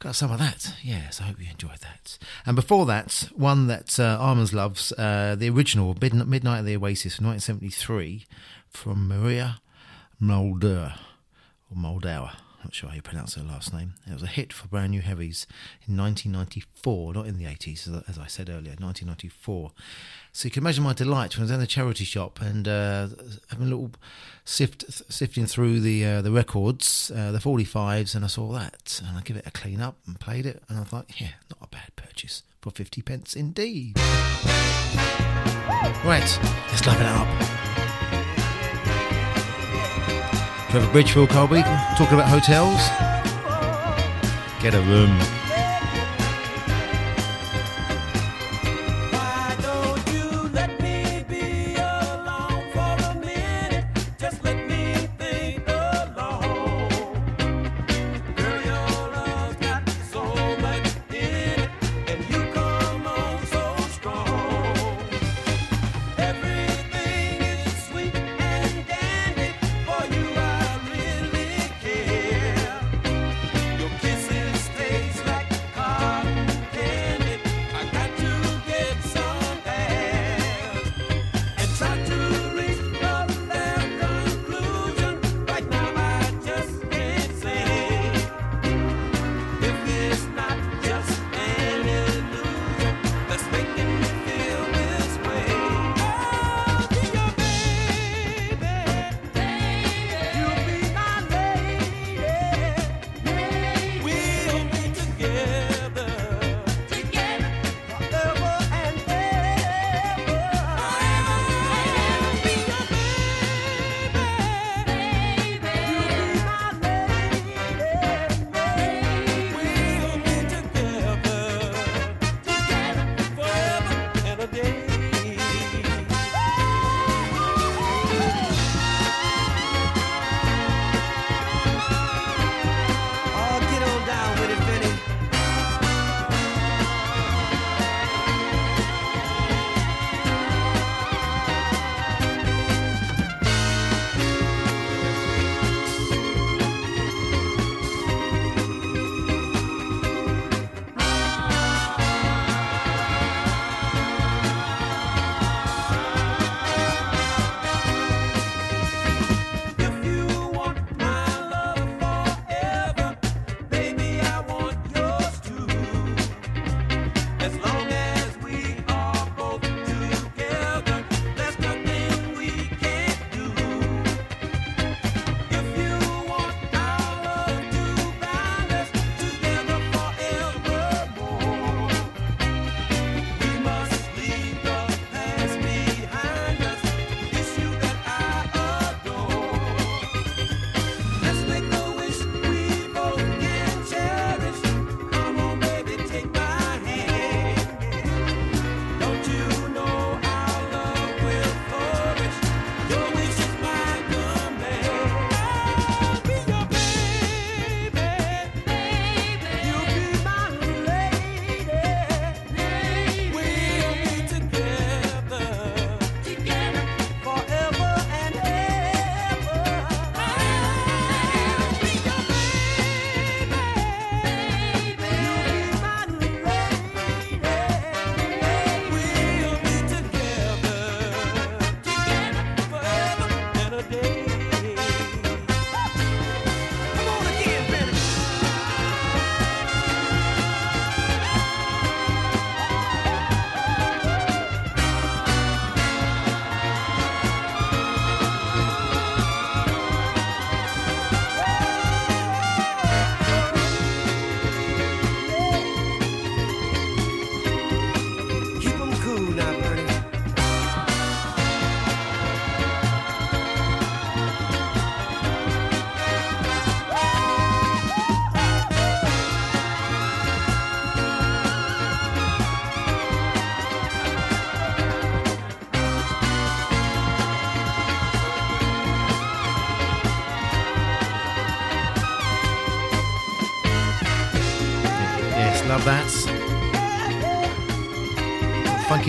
got 0.00 0.16
some 0.16 0.32
of 0.32 0.38
that. 0.38 0.74
Yes, 0.82 1.20
I 1.20 1.24
hope 1.24 1.40
you 1.40 1.48
enjoyed 1.50 1.78
that. 1.80 2.18
And 2.44 2.56
before 2.56 2.86
that, 2.86 3.28
one 3.34 3.66
that 3.68 4.00
uh, 4.00 4.16
Armans 4.18 4.52
loves, 4.52 4.92
uh, 4.92 5.36
the 5.38 5.50
original 5.50 5.96
Mid- 6.00 6.26
Midnight 6.26 6.60
of 6.60 6.66
the 6.66 6.76
Oasis 6.76 7.16
from 7.16 7.26
1973, 7.26 8.26
from 8.68 9.06
Maria 9.06 9.60
Mulder 10.18 10.94
or 11.70 11.76
Moldauer. 11.76 12.32
Not 12.62 12.74
sure 12.74 12.90
how 12.90 12.96
you 12.96 13.02
pronounce 13.02 13.34
her 13.36 13.42
last 13.42 13.72
name. 13.72 13.94
It 14.06 14.12
was 14.12 14.22
a 14.22 14.26
hit 14.26 14.52
for 14.52 14.68
Brand 14.68 14.90
New 14.90 15.00
Heavies 15.00 15.46
in 15.88 15.96
1994, 15.96 17.14
not 17.14 17.26
in 17.26 17.38
the 17.38 17.46
80s, 17.46 17.88
as- 18.08 18.18
I 18.18 18.26
said 18.26 18.50
earlier, 18.50 18.74
1994. 18.78 19.72
So 20.32 20.46
you 20.46 20.50
can 20.50 20.62
imagine 20.62 20.84
my 20.84 20.92
delight 20.92 21.36
when 21.36 21.42
I 21.42 21.44
was 21.44 21.50
in 21.52 21.60
the 21.60 21.66
charity 21.66 22.04
shop 22.04 22.40
and 22.40 22.68
uh, 22.68 23.08
having 23.48 23.66
a 23.66 23.70
little 23.70 23.92
sift, 24.44 24.84
sifting 25.10 25.46
through 25.46 25.80
the 25.80 26.04
uh, 26.04 26.22
the 26.22 26.30
records, 26.30 27.10
uh, 27.14 27.32
the 27.32 27.38
45s, 27.38 28.14
and 28.14 28.24
I 28.24 28.28
saw 28.28 28.52
that, 28.52 29.00
and 29.06 29.16
I 29.16 29.22
give 29.22 29.36
it 29.38 29.46
a 29.46 29.50
clean 29.50 29.80
up 29.80 29.96
and 30.06 30.20
played 30.20 30.44
it, 30.44 30.62
and 30.68 30.78
I 30.78 30.84
thought, 30.84 31.06
yeah, 31.18 31.30
not 31.48 31.58
a 31.62 31.68
bad 31.68 31.96
purchase 31.96 32.42
for 32.60 32.70
50 32.70 33.00
pence 33.02 33.34
indeed. 33.34 33.96
Right, 36.04 36.38
let's 36.70 36.86
liven 36.86 37.06
it 37.06 37.12
up. 37.12 37.69
Trevor 40.70 40.92
Bridgefield, 40.92 41.30
Colby, 41.30 41.62
talking 41.98 42.14
about 42.14 42.28
hotels. 42.28 42.78
Get 44.62 44.72
a 44.74 44.80
room. 44.82 45.39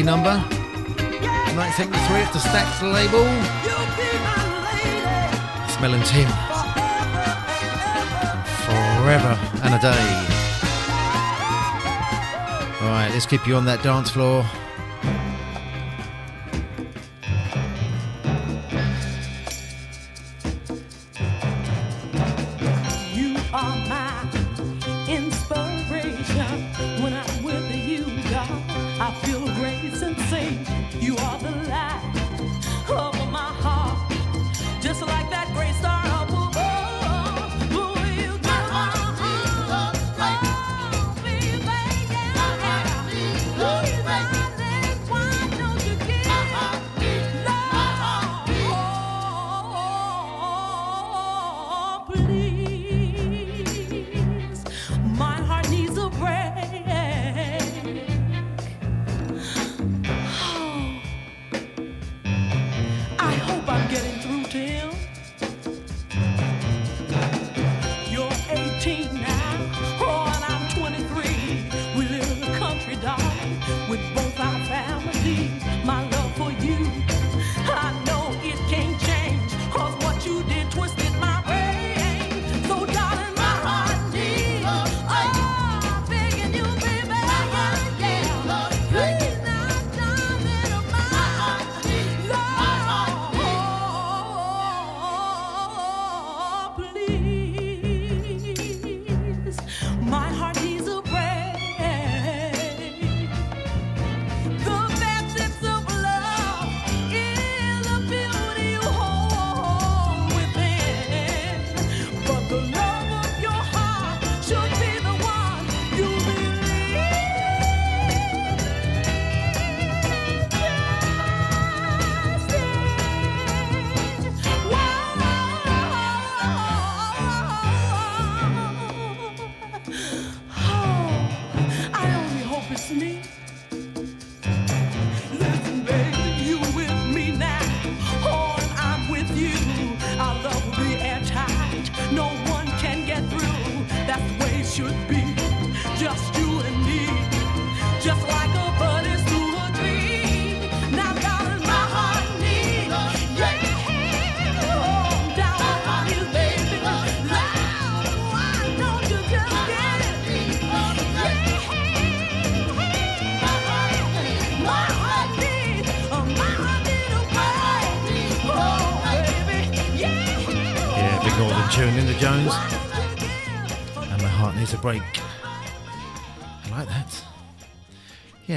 Funky 0.01 0.17
number. 0.17 0.37
1973 1.55 2.21
off 2.21 2.33
the 2.33 2.39
Stax 2.39 2.81
label. 2.81 3.25
Mel 5.79 5.93
and 5.93 6.05
Tim. 6.05 6.29
Forever 8.65 9.37
and 9.63 9.73
a 9.73 9.79
day. 9.79 10.05
Alright, 12.81 13.11
let's 13.11 13.25
keep 13.25 13.47
you 13.47 13.55
on 13.55 13.65
that 13.65 13.81
dance 13.83 14.09
floor. 14.09 14.45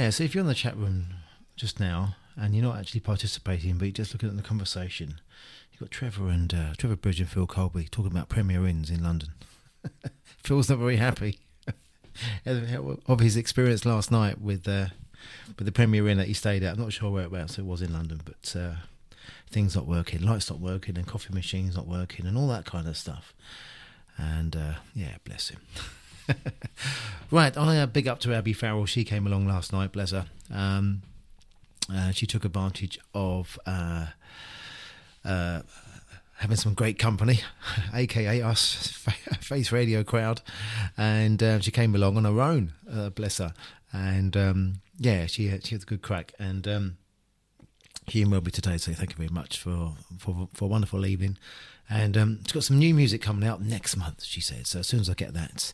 Yeah, 0.05 0.11
so 0.11 0.23
if 0.23 0.35
you're 0.35 0.43
in 0.43 0.47
the 0.47 0.53
chat 0.53 0.77
room 0.77 1.07
just 1.55 1.79
now 1.79 2.15
and 2.37 2.53
you're 2.53 2.63
not 2.63 2.77
actually 2.77 2.99
participating, 2.99 3.79
but 3.79 3.85
you're 3.85 3.91
just 3.91 4.13
looking 4.13 4.29
at 4.29 4.35
the 4.35 4.43
conversation, 4.43 5.19
you've 5.71 5.79
got 5.79 5.89
Trevor 5.89 6.27
and 6.27 6.53
uh, 6.53 6.73
Trevor 6.77 6.95
Bridge 6.95 7.19
and 7.19 7.27
Phil 7.27 7.47
Colby 7.47 7.87
talking 7.89 8.11
about 8.11 8.29
Premier 8.29 8.67
Inns 8.67 8.91
in 8.91 9.01
London. 9.01 9.29
Phil's 10.43 10.69
not 10.69 10.77
very 10.77 10.97
happy 10.97 11.39
of 12.45 13.19
his 13.19 13.35
experience 13.35 13.83
last 13.83 14.11
night 14.11 14.39
with 14.39 14.67
uh, 14.67 14.89
with 15.57 15.65
the 15.65 15.71
Premier 15.71 16.07
Inn 16.07 16.19
that 16.19 16.27
he 16.27 16.35
stayed 16.35 16.61
at. 16.61 16.75
I'm 16.75 16.81
not 16.81 16.93
sure 16.93 17.09
was 17.09 17.57
It 17.57 17.65
was 17.65 17.81
in 17.81 17.91
London, 17.91 18.21
but 18.23 18.55
uh, 18.55 18.75
things 19.49 19.75
not 19.75 19.87
working, 19.87 20.21
lights 20.21 20.51
not 20.51 20.59
working, 20.59 20.99
and 20.99 21.07
coffee 21.07 21.33
machines 21.33 21.75
not 21.75 21.87
working, 21.87 22.27
and 22.27 22.37
all 22.37 22.47
that 22.49 22.65
kind 22.65 22.87
of 22.87 22.95
stuff. 22.95 23.33
And 24.19 24.55
uh, 24.55 24.73
yeah, 24.93 25.15
bless 25.23 25.49
him. 25.49 25.61
right, 27.31 27.57
I 27.57 27.77
uh, 27.79 27.85
big 27.85 28.07
up 28.07 28.19
to 28.21 28.33
Abby 28.33 28.53
Farrell. 28.53 28.85
She 28.85 29.03
came 29.03 29.27
along 29.27 29.47
last 29.47 29.71
night, 29.73 29.91
bless 29.91 30.11
her. 30.11 30.25
Um, 30.53 31.01
uh, 31.91 32.11
she 32.11 32.25
took 32.25 32.45
advantage 32.45 32.99
of 33.13 33.59
uh, 33.65 34.07
uh, 35.23 35.61
having 36.37 36.57
some 36.57 36.73
great 36.73 36.97
company, 36.99 37.41
aka 37.93 38.41
us, 38.41 38.73
Face 39.39 39.71
Radio 39.71 40.03
crowd, 40.03 40.41
and 40.97 41.41
uh, 41.41 41.59
she 41.59 41.71
came 41.71 41.95
along 41.95 42.17
on 42.17 42.25
her 42.25 42.41
own, 42.41 42.73
uh, 42.91 43.09
bless 43.09 43.37
her. 43.37 43.53
And 43.93 44.35
um, 44.35 44.73
yeah, 44.97 45.25
she 45.27 45.47
had, 45.47 45.65
she 45.65 45.75
had 45.75 45.83
a 45.83 45.85
good 45.85 46.01
crack, 46.01 46.33
and 46.39 46.67
um, 46.67 46.97
she 48.07 48.23
emailed 48.23 48.45
me 48.45 48.51
today, 48.51 48.77
so 48.77 48.91
thank 48.93 49.11
you 49.11 49.17
very 49.17 49.29
much 49.29 49.59
for 49.59 49.93
for, 50.17 50.49
for 50.53 50.65
a 50.65 50.67
wonderful 50.67 51.05
evening. 51.05 51.37
And 51.89 52.17
um, 52.17 52.39
she's 52.43 52.51
got 52.51 52.63
some 52.63 52.79
new 52.79 52.93
music 52.95 53.21
coming 53.21 53.47
out 53.47 53.61
next 53.61 53.95
month, 53.95 54.23
she 54.23 54.41
said. 54.41 54.65
So 54.65 54.79
as 54.79 54.87
soon 54.87 55.01
as 55.01 55.09
I 55.09 55.13
get 55.13 55.33
that, 55.33 55.71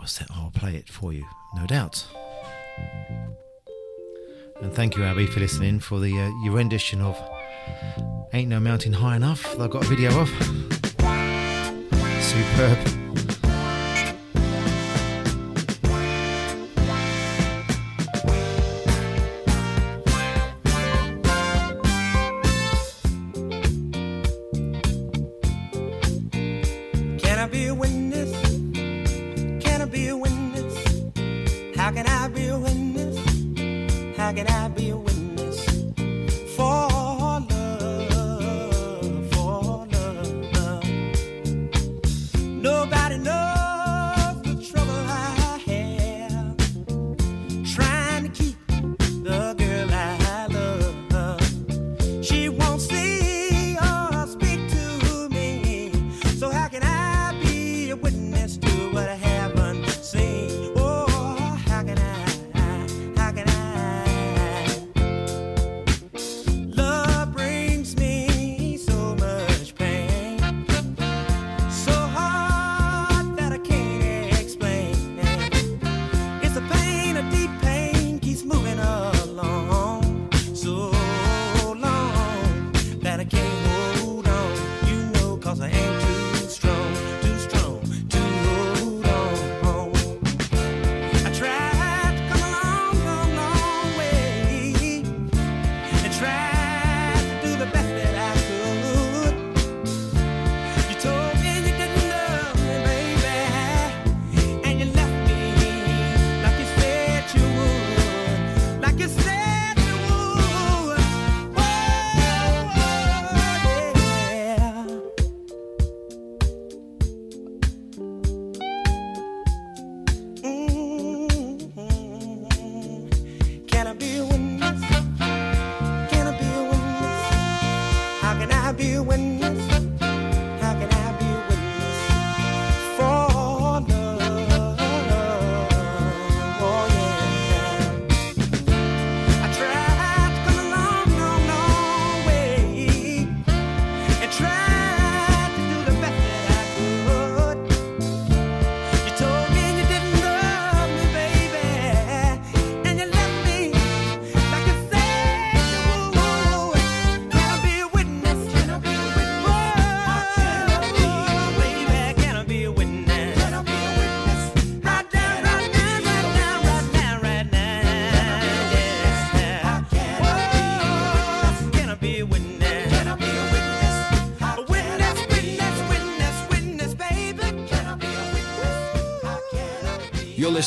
Will 0.00 0.06
I'll 0.34 0.50
play 0.50 0.76
it 0.76 0.88
for 0.88 1.12
you, 1.12 1.26
no 1.54 1.66
doubt. 1.66 2.06
And 4.62 4.72
thank 4.72 4.96
you, 4.96 5.04
Abby, 5.04 5.26
for 5.26 5.40
listening 5.40 5.78
for 5.78 6.00
the 6.00 6.18
uh, 6.18 6.30
your 6.42 6.54
rendition 6.54 7.02
of 7.02 7.20
"Ain't 8.32 8.48
No 8.48 8.60
Mountain 8.60 8.94
High 8.94 9.16
Enough" 9.16 9.42
that 9.42 9.60
I've 9.60 9.70
got 9.70 9.84
a 9.84 9.88
video 9.88 10.18
of. 10.18 10.28
Superb. 12.22 12.99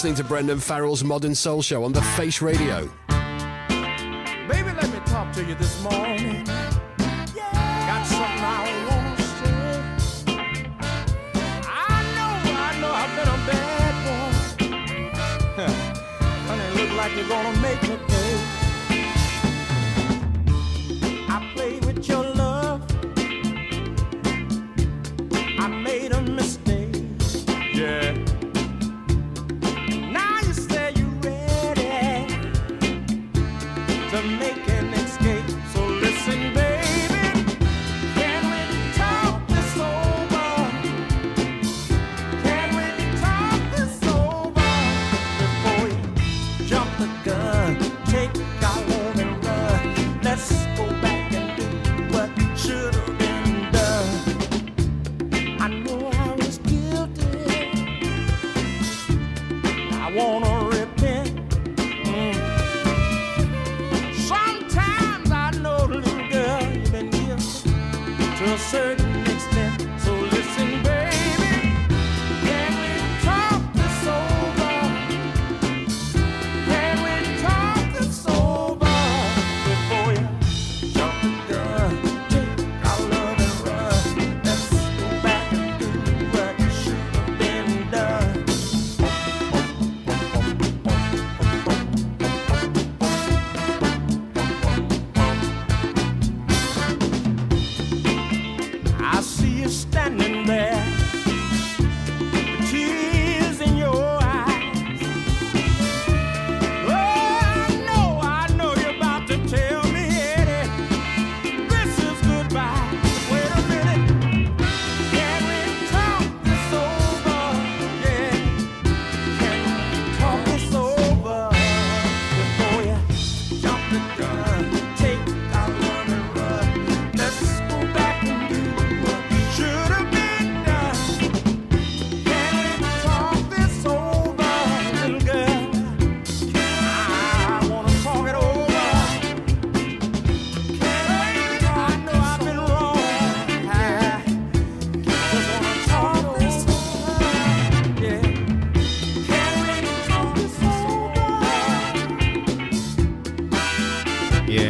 Listening 0.04 0.22
to 0.22 0.28
Brendan 0.28 0.60
Farrell's 0.60 1.02
ModnSoul 1.02 1.64
Show 1.64 1.86
on 1.86 1.94
The 1.94 2.02
Face 2.02 2.42
Radio. 2.42 2.92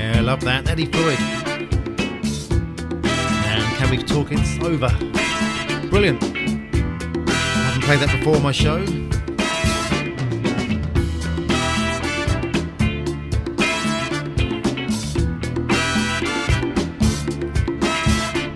Yeah, 0.04 0.18
I 0.18 0.20
love 0.20 0.42
that. 0.42 0.68
Eddie 0.70 0.88
Floyd. 0.88 1.18
And 3.48 3.64
can 3.78 3.90
we 3.90 4.04
talk 4.04 4.34
it 4.34 4.62
over? 4.62 4.90
Brilliant. 5.88 6.22
I 6.22 6.28
haven't 7.68 7.84
played 7.84 8.02
that 8.02 8.12
before 8.12 8.36
on 8.36 8.44
my 8.44 8.52
show. 8.52 8.80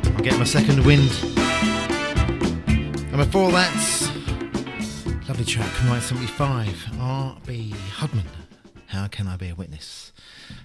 I'm 0.04 0.22
getting 0.22 0.40
my 0.40 0.44
second 0.44 0.86
wind. 0.86 1.14
And 2.68 3.16
before 3.16 3.54
that, 3.54 3.74
lovely 5.30 5.46
track 5.46 5.70
from 5.70 5.92
1975, 5.92 7.00
R.B. 7.00 7.74
Hudmon. 7.96 8.28
How 8.88 9.08
can 9.08 9.30
I 9.30 9.38
be 9.38 9.48
a 9.48 9.56
witness? 9.56 10.12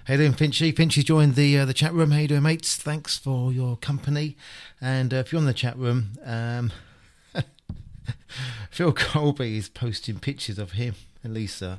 How 0.07 0.15
you 0.15 0.19
doing, 0.19 0.33
Finchy? 0.33 0.75
Finchy's 0.75 1.05
joined 1.05 1.35
the 1.35 1.59
uh, 1.59 1.65
the 1.65 1.75
chat 1.75 1.93
room. 1.93 2.11
How 2.11 2.19
you 2.19 2.29
doing, 2.29 2.43
mates? 2.43 2.77
Thanks 2.77 3.19
for 3.19 3.53
your 3.53 3.77
company. 3.77 4.37
And 4.81 5.13
uh, 5.15 5.19
if 5.19 5.33
you're 5.33 5.41
in 5.41 5.47
the 5.47 5.55
chat 5.55 5.77
room, 5.77 6.19
um, 6.25 6.73
Phil 8.71 8.93
Colby 8.93 9.57
is 9.57 9.69
posting 9.69 10.19
pictures 10.19 10.59
of 10.59 10.73
him 10.73 10.95
and 11.23 11.35
Lisa. 11.35 11.79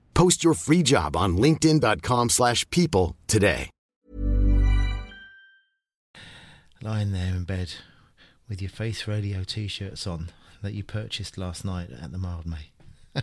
Post 0.13 0.43
your 0.43 0.53
free 0.53 0.83
job 0.83 1.15
on 1.15 1.37
linkedin.com 1.37 2.29
slash 2.29 2.69
people 2.69 3.15
today. 3.27 3.69
Lying 6.83 7.11
there 7.11 7.35
in 7.35 7.43
bed 7.43 7.73
with 8.49 8.59
your 8.61 8.69
Face 8.69 9.07
Radio 9.07 9.43
t-shirts 9.43 10.07
on 10.07 10.29
that 10.63 10.73
you 10.73 10.83
purchased 10.83 11.37
last 11.37 11.63
night 11.63 11.89
at 11.91 12.11
the 12.11 12.17
Mildmay. 12.17 12.71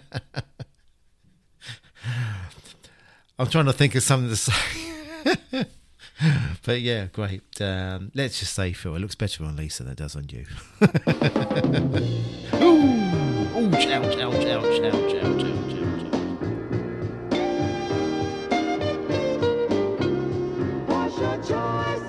I'm 3.38 3.48
trying 3.48 3.66
to 3.66 3.72
think 3.72 3.94
of 3.94 4.02
something 4.02 4.30
to 4.30 4.36
say. 4.36 5.64
but 6.64 6.80
yeah, 6.80 7.06
great. 7.06 7.60
Um, 7.60 8.10
let's 8.14 8.40
just 8.40 8.54
say, 8.54 8.72
Phil, 8.72 8.96
it 8.96 9.00
looks 9.00 9.14
better 9.14 9.44
on 9.44 9.56
Lisa 9.56 9.84
than 9.84 9.92
it 9.92 9.98
does 9.98 10.16
on 10.16 10.26
you. 10.28 10.46
Ooh! 12.62 12.88
Ouch, 13.58 13.86
ouch, 13.86 14.16
ouch, 14.18 14.46
ouch, 14.46 14.80
ouch, 14.82 15.14
ouch. 15.24 15.37
choice? 21.48 22.00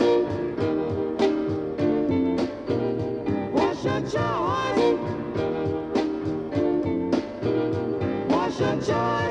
What's 8.27 8.59
your 8.59 8.81
choice? 8.81 9.28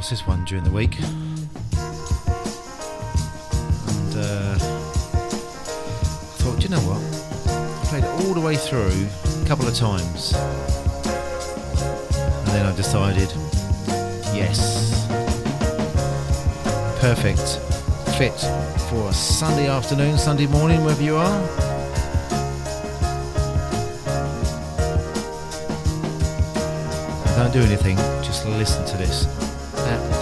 across 0.00 0.08
this 0.08 0.26
one 0.26 0.42
during 0.46 0.64
the 0.64 0.70
week. 0.70 0.98
And 0.98 1.08
uh, 4.16 4.54
I 4.54 4.58
thought, 6.40 6.56
do 6.58 6.62
you 6.62 6.70
know 6.70 6.80
what? 6.88 7.02
I 7.46 7.84
played 7.84 8.04
it 8.04 8.10
all 8.24 8.32
the 8.32 8.40
way 8.40 8.56
through 8.56 9.08
a 9.42 9.46
couple 9.46 9.68
of 9.68 9.74
times. 9.74 10.32
And 12.32 12.48
then 12.48 12.64
I 12.64 12.74
decided, 12.74 13.30
yes, 14.32 15.06
perfect 16.98 17.60
fit 18.16 18.40
for 18.88 19.10
a 19.10 19.12
Sunday 19.12 19.68
afternoon, 19.68 20.16
Sunday 20.16 20.46
morning, 20.46 20.82
wherever 20.82 21.02
you 21.02 21.16
are. 21.16 21.46
don't 27.36 27.52
do 27.52 27.60
anything, 27.60 27.96
just 28.22 28.46
listen 28.46 28.84
to 28.86 28.96
this 28.98 29.49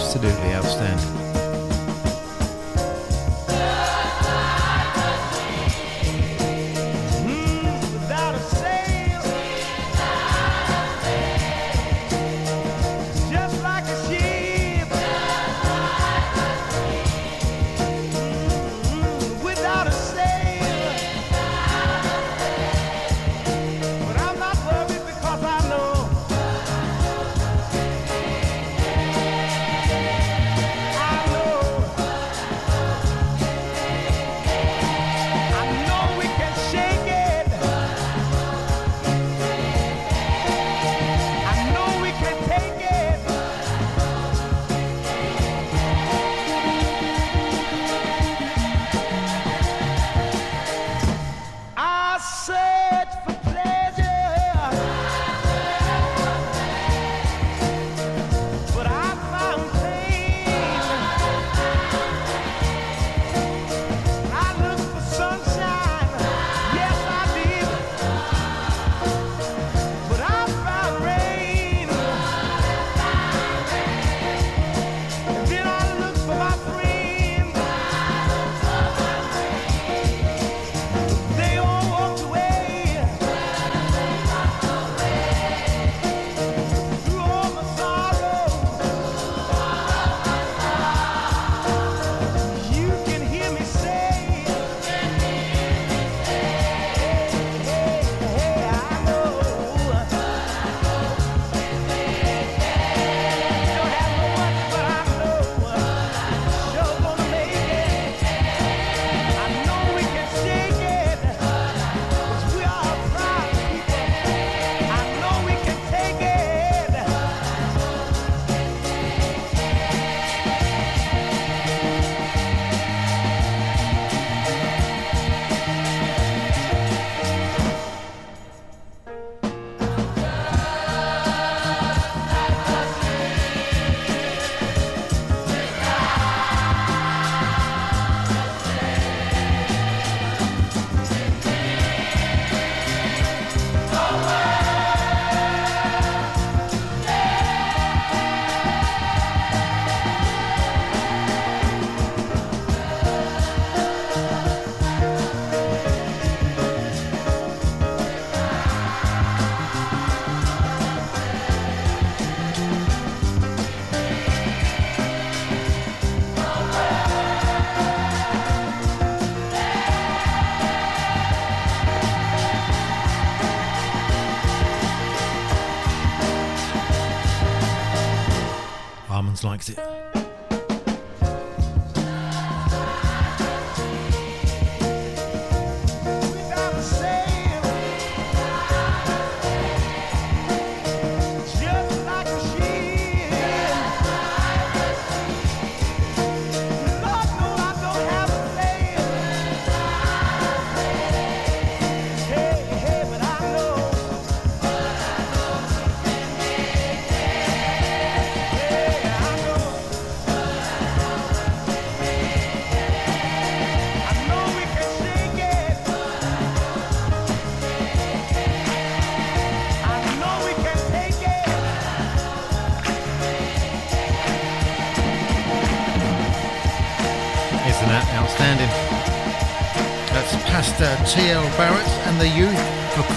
absolutely 0.09 0.55
outstanding. 0.55 1.18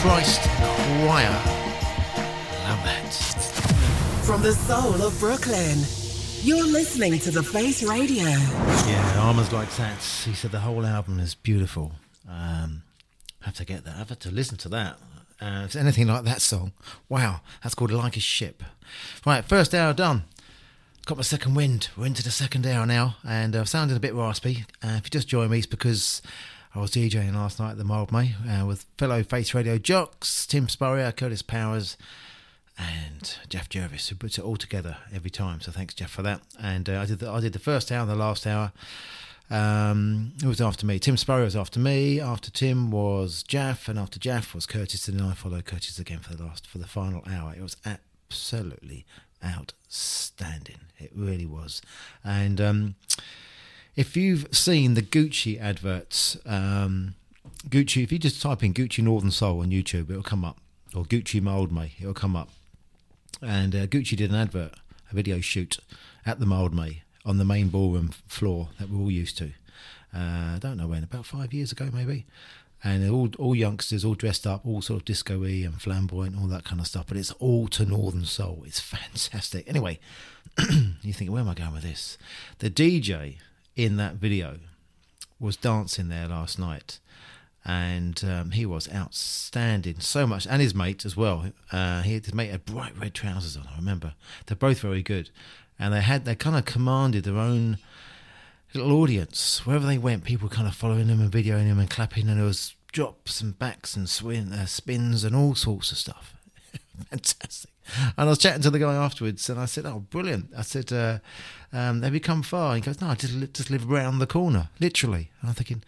Christ 0.03 0.41
Choir. 0.41 1.31
Love 2.65 2.83
that. 2.83 3.15
From 4.25 4.43
the 4.43 4.53
soul 4.53 5.01
of 5.01 5.17
Brooklyn, 5.21 5.79
you're 6.41 6.67
listening 6.67 7.21
to 7.21 7.31
The 7.31 7.41
Face 7.45 7.85
Radio. 7.85 8.25
Yeah, 8.25 9.21
Armours 9.21 9.53
like 9.53 9.71
that. 9.77 9.99
He 10.25 10.35
said 10.35 10.51
the 10.51 10.59
whole 10.59 10.85
album 10.85 11.21
is 11.21 11.37
beautiful. 11.37 11.93
Um, 12.29 12.83
I 13.43 13.47
have 13.47 13.55
to 13.55 13.65
get 13.65 13.85
that. 13.85 13.95
I've 13.97 14.09
had 14.09 14.19
to 14.23 14.33
listen 14.33 14.57
to 14.59 14.69
that. 14.71 14.99
Uh, 15.41 15.61
if 15.61 15.67
it's 15.67 15.77
anything 15.77 16.09
like 16.09 16.25
that 16.25 16.43
song, 16.43 16.73
wow, 17.09 17.41
that's 17.63 17.77
called 17.77 17.93
Like 17.93 18.17
a 18.17 18.21
Ship. 18.21 18.61
Right, 19.25 19.45
first 19.45 19.73
hour 19.73 19.93
done. 19.93 20.25
Got 21.07 21.19
my 21.19 21.23
second 21.23 21.55
wind. 21.55 21.91
We're 21.97 22.07
into 22.07 22.25
the 22.25 22.33
second 22.33 22.67
hour 22.67 22.87
now, 22.87 23.19
and 23.25 23.55
I've 23.55 23.69
sounded 23.69 23.97
a 23.97 24.01
bit 24.01 24.15
raspy. 24.15 24.65
Uh, 24.83 24.97
if 24.97 25.05
you 25.05 25.11
just 25.11 25.29
join 25.29 25.49
me, 25.51 25.59
it's 25.59 25.67
because 25.67 26.23
I 26.75 26.79
was 26.79 26.91
DJing 26.91 27.35
last 27.35 27.61
night 27.61 27.73
at 27.73 27.79
the 27.79 27.85
Mildmay 27.85 28.63
uh, 28.63 28.65
with 28.65 28.87
fellow 28.97 29.23
Face 29.23 29.53
Radio 29.53 29.77
jocks, 29.77 30.47
Tim 30.47 30.71
Spurrier, 30.71 31.13
Curtis 31.13 31.43
Powers, 31.43 31.99
and 32.79 33.37
Jeff 33.51 33.69
Jervis, 33.69 34.09
who 34.09 34.15
puts 34.15 34.39
it 34.39 34.45
all 34.45 34.57
together 34.57 34.97
every 35.15 35.29
time. 35.29 35.61
So 35.61 35.71
thanks, 35.71 35.93
Jeff, 35.93 36.11
for 36.11 36.23
that. 36.23 36.41
And 36.59 36.89
uh, 36.89 37.01
I 37.01 37.05
did 37.05 37.19
the, 37.19 37.31
I 37.31 37.41
did 37.41 37.53
the 37.53 37.59
first 37.59 37.93
hour 37.93 38.01
and 38.01 38.11
the 38.11 38.17
last 38.17 38.47
hour. 38.47 38.73
Um, 39.51 40.33
it 40.43 40.47
was 40.47 40.63
after 40.63 40.87
me. 40.87 40.99
Tim 40.99 41.19
Spurrier 41.19 41.45
was 41.45 41.57
after 41.57 41.79
me. 41.79 42.19
After 42.21 42.51
Tim 42.51 42.91
was 42.91 43.43
Jeff, 43.43 43.87
and 43.87 43.99
after 43.99 44.19
Jeff 44.19 44.55
was 44.55 44.65
Curtis. 44.65 45.07
And 45.09 45.21
then 45.21 45.27
I 45.27 45.35
followed 45.35 45.67
Curtis 45.67 45.99
again 45.99 46.21
for 46.21 46.35
the 46.35 46.45
last 46.45 46.67
for 46.67 46.79
the 46.79 46.87
final 46.87 47.23
hour. 47.31 47.53
It 47.55 47.63
was 47.63 47.77
absolutely 47.85 49.05
outstanding. 49.45 50.81
It 50.99 51.13
really 51.15 51.45
was. 51.45 51.83
And 52.25 52.63
um, 52.63 52.95
if 53.97 54.17
you've 54.17 54.47
seen 54.55 54.95
the 54.95 55.03
Gucci 55.03 55.61
adverts, 55.61 56.37
um, 56.47 57.15
Gucci, 57.69 58.03
if 58.03 58.11
you 58.11 58.19
just 58.19 58.41
type 58.41 58.63
in 58.63 58.75
Gucci 58.75 59.03
Northern 59.03 59.31
Soul 59.31 59.61
on 59.61 59.71
YouTube, 59.71 60.11
it'll 60.11 60.23
come 60.23 60.45
up, 60.45 60.59
or 60.95 61.05
Gucci 61.05 61.41
Mildmay, 61.41 61.93
it'll 62.01 62.15
come 62.15 62.37
up. 62.37 62.49
And 63.41 63.75
uh, 63.75 63.87
Gucci 63.87 64.17
did 64.17 64.31
an 64.31 64.37
advert, 64.37 64.75
a 65.11 65.15
video 65.15 65.41
shoot 65.41 65.79
at 66.25 66.41
the 66.41 66.47
Mildmay 66.47 67.01
on 67.25 67.39
the 67.39 67.45
main 67.45 67.69
ballroom 67.69 68.11
floor 68.27 68.69
that 68.79 68.89
we're 68.89 69.01
all 69.01 69.11
used 69.11 69.39
to. 69.39 69.53
Uh, 70.15 70.57
I 70.57 70.59
don't 70.61 70.77
know 70.77 70.89
when, 70.89 71.05
about 71.05 71.27
five 71.27 71.53
years 71.53 71.73
ago 71.73 71.89
maybe. 71.93 72.27
And 72.85 73.09
all 73.09 73.31
all 73.39 73.55
youngsters, 73.55 74.05
all 74.05 74.17
dressed 74.17 74.45
up, 74.45 74.67
all 74.67 74.83
sort 74.83 75.03
of 75.03 75.05
disco-y 75.05 75.63
and 75.65 75.81
flamboyant, 75.81 76.37
all 76.37 76.49
that 76.49 76.65
kind 76.65 76.81
of 76.81 76.89
stuff. 76.89 77.07
But 77.07 77.17
it's 77.17 77.31
all 77.33 77.69
to 77.69 77.85
Northern 77.85 78.25
Soul. 78.25 78.65
It's 78.67 78.81
fantastic. 78.81 79.69
Anyway, 79.69 80.01
you 81.03 81.13
think, 81.13 81.31
where 81.31 81.43
am 81.43 81.49
I 81.49 81.55
going 81.55 81.75
with 81.75 81.85
this? 81.85 82.19
The 82.59 82.71
DJ 82.71 83.37
in 83.77 83.97
that 83.97 84.15
video 84.15 84.59
was 85.41 85.57
dancing 85.57 86.09
there 86.09 86.29
last 86.29 86.59
night, 86.59 86.99
and 87.65 88.23
um, 88.25 88.51
he 88.53 88.65
was 88.65 88.93
outstanding 88.93 90.01
so 90.01 90.27
much, 90.27 90.47
and 90.47 90.63
his 90.63 90.75
mate 90.75 91.05
as 91.05 91.17
well. 91.17 91.47
Uh, 91.71 92.03
he, 92.03 92.15
had 92.15 92.25
his 92.25 92.35
mate 92.35 92.51
had 92.51 92.65
bright 92.65 92.97
red 92.99 93.15
trousers 93.15 93.57
on. 93.57 93.69
I 93.73 93.77
remember 93.77 94.15
they're 94.47 94.57
both 94.57 94.81
very 94.81 95.03
good, 95.03 95.31
and 95.79 95.93
they 95.93 96.01
had 96.01 96.25
they 96.25 96.35
kind 96.35 96.57
of 96.57 96.65
commanded 96.65 97.25
their 97.25 97.39
own 97.39 97.79
little 98.73 98.93
audience 98.93 99.67
wherever 99.67 99.87
they 99.87 99.99
went. 99.99 100.25
People 100.25 100.49
kind 100.49 100.69
of 100.69 100.75
following 100.75 101.09
them 101.09 101.21
and 101.21 101.31
videoing 101.31 101.69
them 101.69 101.79
and 101.79 101.91
clapping, 101.91 102.29
and 102.29 102.39
there 102.39 102.47
was 102.47 102.75
drops 102.93 103.41
and 103.41 103.59
backs 103.59 103.97
and 103.97 104.09
swing, 104.09 104.53
uh, 104.53 104.67
spins 104.67 105.25
and 105.25 105.35
all 105.35 105.55
sorts 105.55 105.91
of 105.91 105.99
stuff. 105.99 106.35
Fantastic. 107.11 107.71
And 107.97 108.13
I 108.17 108.25
was 108.25 108.39
chatting 108.39 108.63
to 108.63 108.71
the 108.71 108.79
guy 108.79 108.95
afterwards, 108.95 109.49
and 109.51 109.59
I 109.59 109.65
said, 109.65 109.87
"Oh, 109.87 110.01
brilliant!" 110.11 110.51
I 110.57 110.63
said, 110.63 110.93
uh, 110.93 111.19
um, 111.73 112.03
"Have 112.03 112.15
you 112.15 112.21
come 112.21 112.43
far?" 112.43 112.75
And 112.75 112.85
he 112.85 112.87
goes, 112.87 113.01
"No, 113.01 113.09
I 113.09 113.15
just 113.15 113.55
just 113.55 113.71
live 113.71 113.91
around 113.91 114.19
the 114.19 114.27
corner, 114.27 114.69
literally." 114.81 115.31
And 115.41 115.51
I'm 115.51 115.55
thinking, 115.55 115.83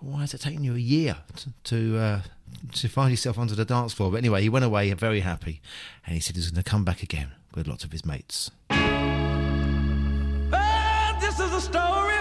"Why 0.00 0.20
has 0.20 0.34
it 0.34 0.40
taken 0.40 0.64
you 0.64 0.74
a 0.74 0.78
year 0.78 1.16
to 1.36 1.52
to, 1.64 1.98
uh, 1.98 2.20
to 2.72 2.88
find 2.88 3.10
yourself 3.10 3.38
onto 3.38 3.54
the 3.54 3.64
dance 3.64 3.92
floor?" 3.92 4.10
But 4.10 4.18
anyway, 4.18 4.42
he 4.42 4.48
went 4.48 4.64
away 4.64 4.92
very 4.92 5.20
happy, 5.20 5.60
and 6.06 6.14
he 6.14 6.20
said 6.20 6.36
he's 6.36 6.50
going 6.50 6.62
to 6.62 6.70
come 6.70 6.84
back 6.84 7.02
again 7.02 7.32
with 7.54 7.66
lots 7.66 7.84
of 7.84 7.92
his 7.92 8.04
mates. 8.04 8.50
This 11.36 11.48
is 11.48 11.54
a 11.54 11.60
story 11.60 12.14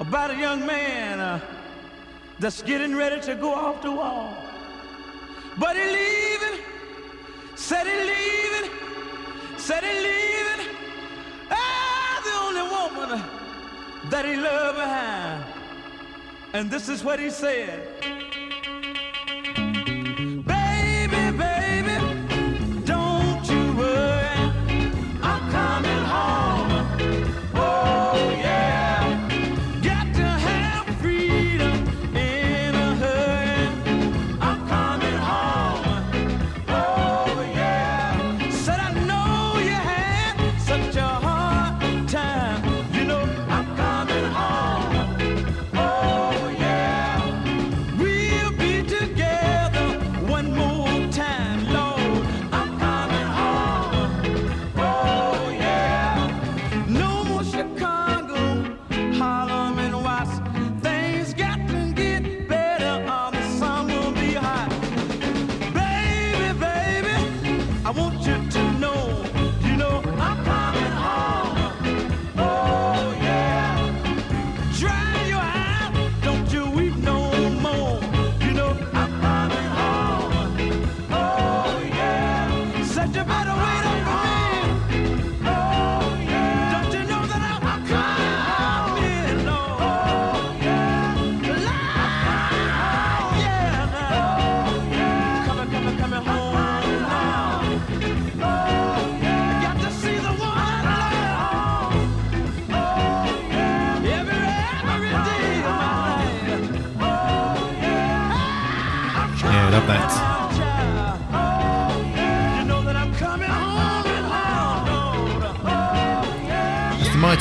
about 0.00 0.30
a 0.32 0.36
young 0.36 0.66
man 0.66 1.18
uh, 1.18 1.40
that's 2.38 2.60
getting 2.62 2.94
ready 2.94 3.22
to 3.22 3.34
go 3.36 3.54
off 3.54 3.80
the 3.80 3.90
wall. 3.90 4.44
But 5.56 5.76
he 5.76 5.82
leaving, 5.82 6.60
said 7.54 7.86
he 7.86 7.96
leaving, 8.12 8.70
said 9.56 9.82
he 9.82 9.94
leaving. 10.00 10.31
That 14.10 14.24
he 14.24 14.36
loved 14.36 14.78
behind. 14.78 15.44
And 16.52 16.70
this 16.70 16.88
is 16.88 17.02
what 17.02 17.18
he 17.18 17.30
said. 17.30 17.88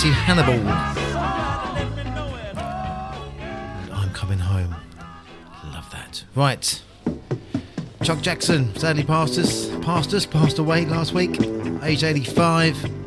Hannibal. 0.10 0.68
I'm 3.93 4.10
coming 4.14 4.39
home. 4.39 4.76
Love 5.66 5.89
that. 5.91 6.24
Right. 6.36 6.82
Chuck 8.04 8.22
Jackson 8.22 8.76
sadly 8.76 9.04
passed 9.04 9.38
us, 9.38 9.70
passed 9.82 10.14
us, 10.14 10.26
passed 10.26 10.58
away 10.58 10.86
last 10.86 11.14
week, 11.14 11.39
age 11.84 12.04
85. 12.04 13.01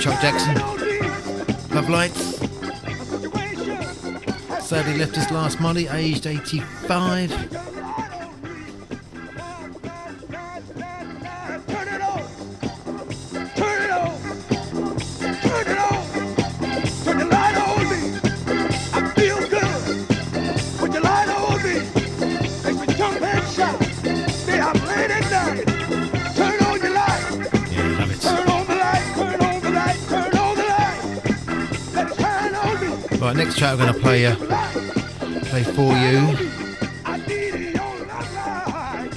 Chuck 0.00 0.20
Jackson. 0.20 0.54
Love 1.74 1.88
Lights. 1.90 2.38
Sadly 4.64 4.96
left 4.96 5.18
us 5.18 5.30
last 5.32 5.60
Monday, 5.60 5.88
aged 5.88 6.26
85. 6.26 7.57
track 33.68 33.78
I'm 33.78 33.78
going 33.78 33.92
to 33.92 34.00
play, 34.00 34.26
uh, 34.26 34.34
play 35.46 35.62
for 35.62 35.92
you. 35.96 36.36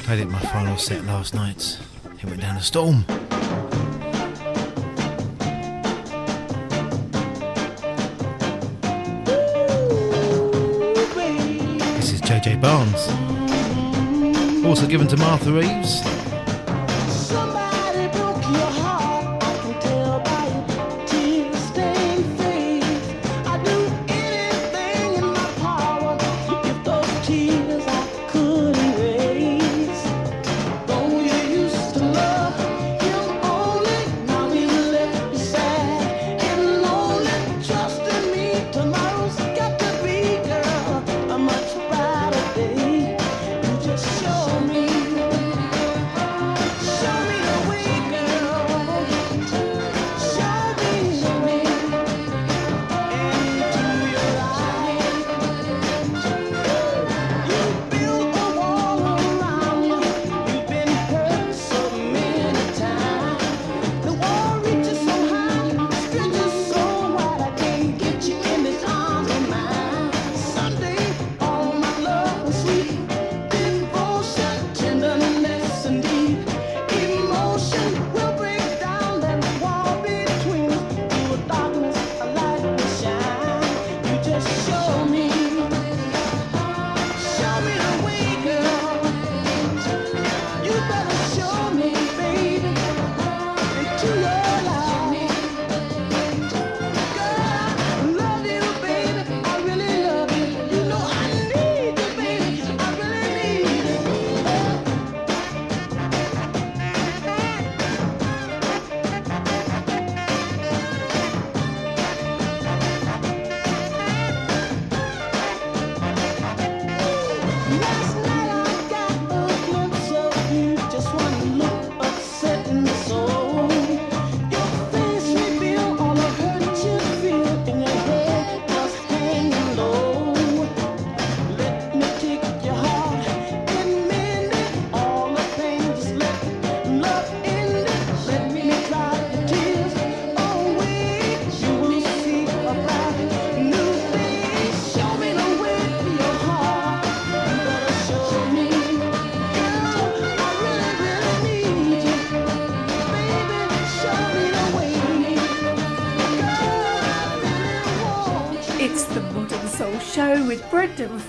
Played 0.04 0.20
it 0.20 0.24
in 0.24 0.32
my 0.32 0.40
final 0.40 0.78
set 0.78 1.04
last 1.06 1.34
night. 1.34 1.80
It 2.20 2.26
went 2.26 2.42
down 2.42 2.58
a 2.58 2.62
storm. 2.62 3.06
This 11.98 12.14
is 12.14 12.22
JJ 12.22 12.62
Barnes. 12.62 13.08
Also 14.66 14.88
given 14.88 15.08
to 15.08 15.18
Martha 15.18 15.52
Reeves. 15.52 16.21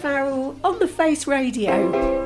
Farrell 0.02 0.56
on 0.64 0.80
the 0.80 0.88
Face 0.88 1.28
Radio. 1.28 2.22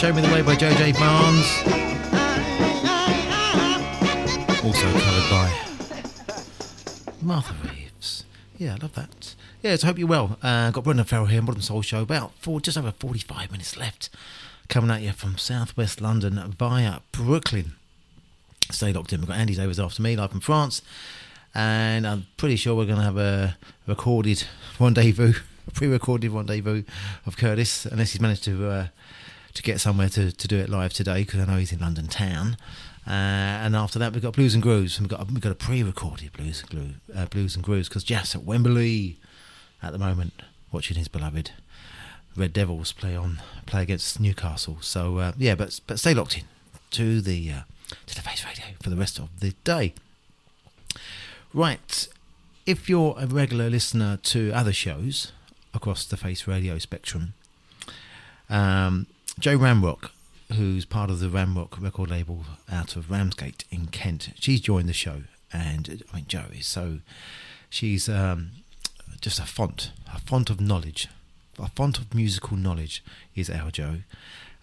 Show 0.00 0.14
Me 0.14 0.22
the 0.22 0.28
Way 0.28 0.40
by 0.40 0.54
JJ 0.54 0.94
Barnes. 0.94 1.44
Also 4.64 4.86
covered 4.98 5.30
by 5.30 5.52
Martha 7.20 7.54
Reeves. 7.62 8.24
Yeah, 8.56 8.76
I 8.76 8.76
love 8.76 8.94
that. 8.94 9.34
Yeah, 9.60 9.76
so 9.76 9.88
hope 9.88 9.98
you're 9.98 10.08
well. 10.08 10.38
Uh, 10.42 10.70
got 10.70 10.84
Brendan 10.84 11.04
Farrell 11.04 11.26
here, 11.26 11.42
ModnSoul 11.42 11.84
Show. 11.84 12.00
About 12.00 12.32
four, 12.36 12.62
just 12.62 12.78
over 12.78 12.92
45 12.92 13.52
minutes 13.52 13.76
left. 13.76 14.08
Coming 14.70 14.90
at 14.90 15.02
you 15.02 15.12
from 15.12 15.36
southwest 15.36 16.00
London 16.00 16.54
via 16.58 17.00
Brooklyn. 17.12 17.72
Stay 18.70 18.94
locked 18.94 19.12
in. 19.12 19.20
We've 19.20 19.28
got 19.28 19.36
Andy 19.36 19.54
Davis 19.54 19.78
after 19.78 20.00
me, 20.00 20.16
live 20.16 20.30
from 20.30 20.40
France. 20.40 20.80
And 21.54 22.06
I'm 22.06 22.26
pretty 22.38 22.56
sure 22.56 22.74
we're 22.74 22.86
going 22.86 22.96
to 22.96 23.04
have 23.04 23.18
a 23.18 23.58
recorded 23.86 24.44
rendezvous, 24.78 25.34
a 25.68 25.70
pre 25.72 25.88
recorded 25.88 26.30
rendezvous 26.30 26.84
of 27.26 27.36
Curtis, 27.36 27.84
unless 27.84 28.12
he's 28.12 28.20
managed 28.22 28.44
to 28.44 28.66
uh, 28.66 28.86
to 29.60 29.64
get 29.64 29.78
somewhere 29.78 30.08
to, 30.08 30.32
to 30.32 30.48
do 30.48 30.58
it 30.58 30.70
live 30.70 30.94
today, 30.94 31.22
because 31.22 31.38
I 31.38 31.44
know 31.44 31.58
he's 31.58 31.70
in 31.70 31.80
London 31.80 32.06
town. 32.06 32.56
Uh, 33.06 33.10
and 33.10 33.76
after 33.76 33.98
that, 33.98 34.14
we've 34.14 34.22
got 34.22 34.32
Blues 34.32 34.54
and 34.54 34.62
Grooves. 34.62 34.98
and 34.98 35.06
We've 35.06 35.18
got, 35.18 35.26
we've 35.30 35.40
got 35.40 35.52
a 35.52 35.54
pre 35.54 35.82
recorded 35.82 36.32
Blues, 36.32 36.64
and 36.70 36.94
uh, 37.14 37.26
Blues 37.26 37.54
and 37.54 37.62
Grooves, 37.62 37.86
because 37.86 38.02
Jeff's 38.02 38.34
at 38.34 38.42
Wembley 38.42 39.18
at 39.82 39.92
the 39.92 39.98
moment, 39.98 40.32
watching 40.72 40.96
his 40.96 41.08
beloved 41.08 41.50
Red 42.34 42.54
Devils 42.54 42.92
play 42.92 43.14
on 43.14 43.42
play 43.66 43.82
against 43.82 44.18
Newcastle. 44.18 44.78
So 44.80 45.18
uh, 45.18 45.32
yeah, 45.36 45.54
but 45.54 45.78
but 45.86 45.98
stay 45.98 46.14
locked 46.14 46.38
in 46.38 46.44
to 46.92 47.20
the 47.20 47.50
uh, 47.50 47.60
to 48.06 48.14
the 48.14 48.22
Face 48.22 48.44
Radio 48.46 48.64
for 48.82 48.88
the 48.88 48.96
rest 48.96 49.18
of 49.18 49.28
the 49.40 49.52
day. 49.64 49.92
Right, 51.52 52.08
if 52.64 52.88
you're 52.88 53.14
a 53.18 53.26
regular 53.26 53.68
listener 53.68 54.18
to 54.22 54.52
other 54.52 54.72
shows 54.72 55.32
across 55.74 56.06
the 56.06 56.16
Face 56.16 56.46
Radio 56.46 56.78
spectrum, 56.78 57.34
um, 58.48 59.06
Joe 59.38 59.58
Ramrock, 59.58 60.10
who's 60.52 60.84
part 60.84 61.10
of 61.10 61.20
the 61.20 61.28
Ramrock 61.28 61.80
record 61.80 62.10
label 62.10 62.44
out 62.70 62.96
of 62.96 63.10
Ramsgate 63.10 63.64
in 63.70 63.86
Kent, 63.86 64.30
she's 64.38 64.60
joined 64.60 64.88
the 64.88 64.92
show, 64.92 65.22
and 65.52 66.04
I 66.12 66.16
mean 66.16 66.24
Joe 66.28 66.46
is 66.52 66.66
so 66.66 66.98
she's 67.68 68.08
um, 68.08 68.50
just 69.20 69.38
a 69.38 69.44
font, 69.44 69.92
a 70.12 70.20
font 70.20 70.50
of 70.50 70.60
knowledge, 70.60 71.08
a 71.58 71.68
font 71.68 71.98
of 71.98 72.14
musical 72.14 72.56
knowledge 72.56 73.02
is 73.34 73.48
our 73.48 73.70
Joe, 73.70 73.98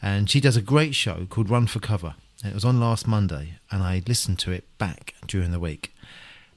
and 0.02 0.30
she 0.30 0.40
does 0.40 0.58
a 0.58 0.62
great 0.62 0.94
show 0.96 1.26
called 1.30 1.50
Run 1.50 1.68
for 1.68 1.80
Cover. 1.80 2.16
And 2.44 2.52
it 2.52 2.56
was 2.56 2.66
on 2.66 2.80
last 2.80 3.08
Monday, 3.08 3.56
and 3.72 3.82
I 3.82 4.04
listened 4.08 4.38
to 4.40 4.52
it 4.52 4.64
back 4.78 5.16
during 5.26 5.52
the 5.52 5.60
week, 5.60 5.92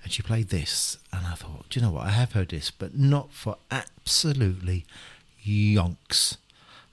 and 0.03 0.13
she 0.13 0.23
played 0.23 0.51
this, 0.51 0.99
and 1.11 1.27
I 1.27 1.35
thought, 1.35 1.71
do 1.71 1.81
you 1.81 1.87
know 1.87 1.93
what? 1.93 2.07
I 2.07 2.11
have 2.11 2.33
heard 2.33 2.51
this, 2.51 2.71
but 2.71 2.95
not 2.95 3.33
for 3.33 3.57
absolutely 3.71 4.85
yonks. 5.43 6.37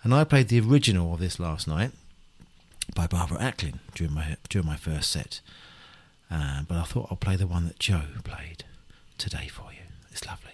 And 0.04 0.14
I 0.14 0.24
played 0.24 0.48
the 0.48 0.60
original 0.60 1.14
of 1.14 1.20
this 1.20 1.40
last 1.40 1.68
night 1.68 1.92
by 2.96 3.08
Barbara 3.08 3.38
Acklin 3.40 3.80
during 3.96 4.14
my 4.14 4.38
during 4.50 4.68
my 4.68 4.78
first 4.78 5.12
set. 5.12 5.42
Uh, 6.30 6.64
but 6.68 6.78
I 6.78 6.84
thought 6.84 7.08
I'll 7.10 7.18
play 7.18 7.36
the 7.36 7.48
one 7.48 7.66
that 7.66 7.80
Joe 7.80 8.04
played 8.24 8.64
today 9.18 9.48
for 9.48 9.72
you. 9.72 9.80
It's 10.12 10.26
lovely. 10.26 10.47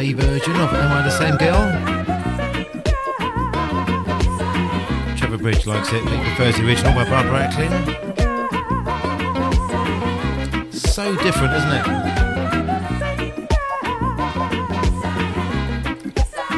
Version 0.00 0.56
of 0.56 0.72
Am 0.72 0.92
I 0.92 1.02
the 1.02 1.10
Same 1.10 1.36
Girl? 1.36 1.70
Trevor 5.16 5.36
Bridge 5.36 5.66
likes 5.66 5.92
it, 5.92 6.02
but 6.02 6.12
he 6.14 6.18
prefers 6.24 6.56
the 6.56 6.66
original 6.66 6.94
by 6.94 7.04
Barbara 7.04 7.46
Acklin. 7.46 7.70
So 10.72 11.14
different, 11.16 11.54
isn't 11.54 11.72
it? 11.72 11.86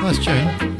Nice 0.02 0.24
tune. 0.24 0.71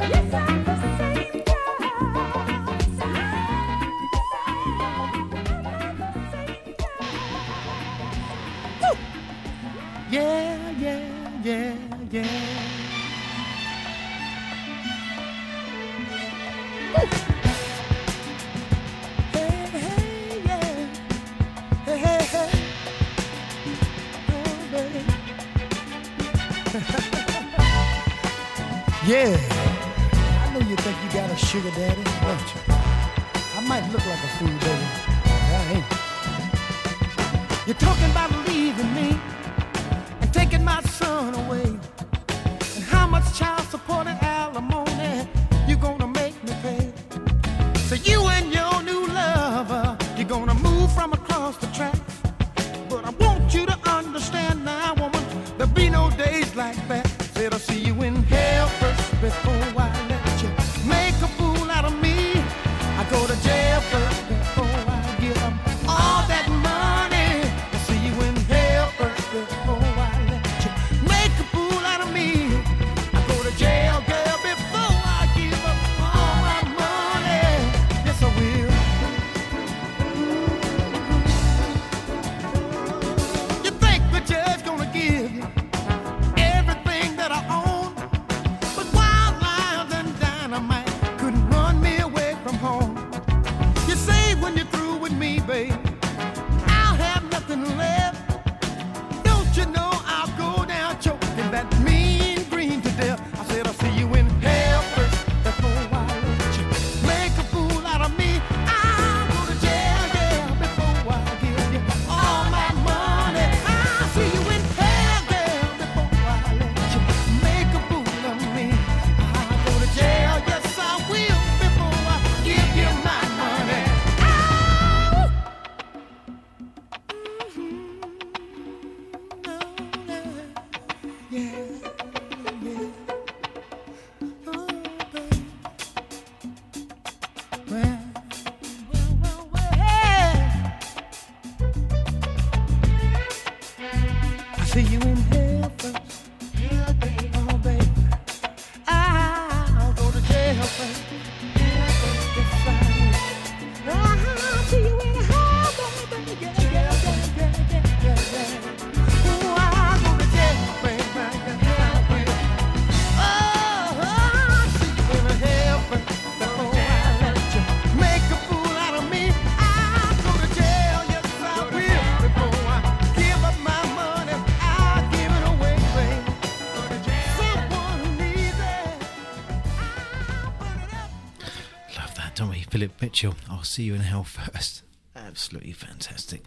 I'll 183.63 183.65
see 183.65 183.83
you 183.83 183.93
in 183.95 184.01
hell 184.01 184.25
first. 184.25 184.83
Absolutely 185.15 185.71
fantastic. 185.71 186.41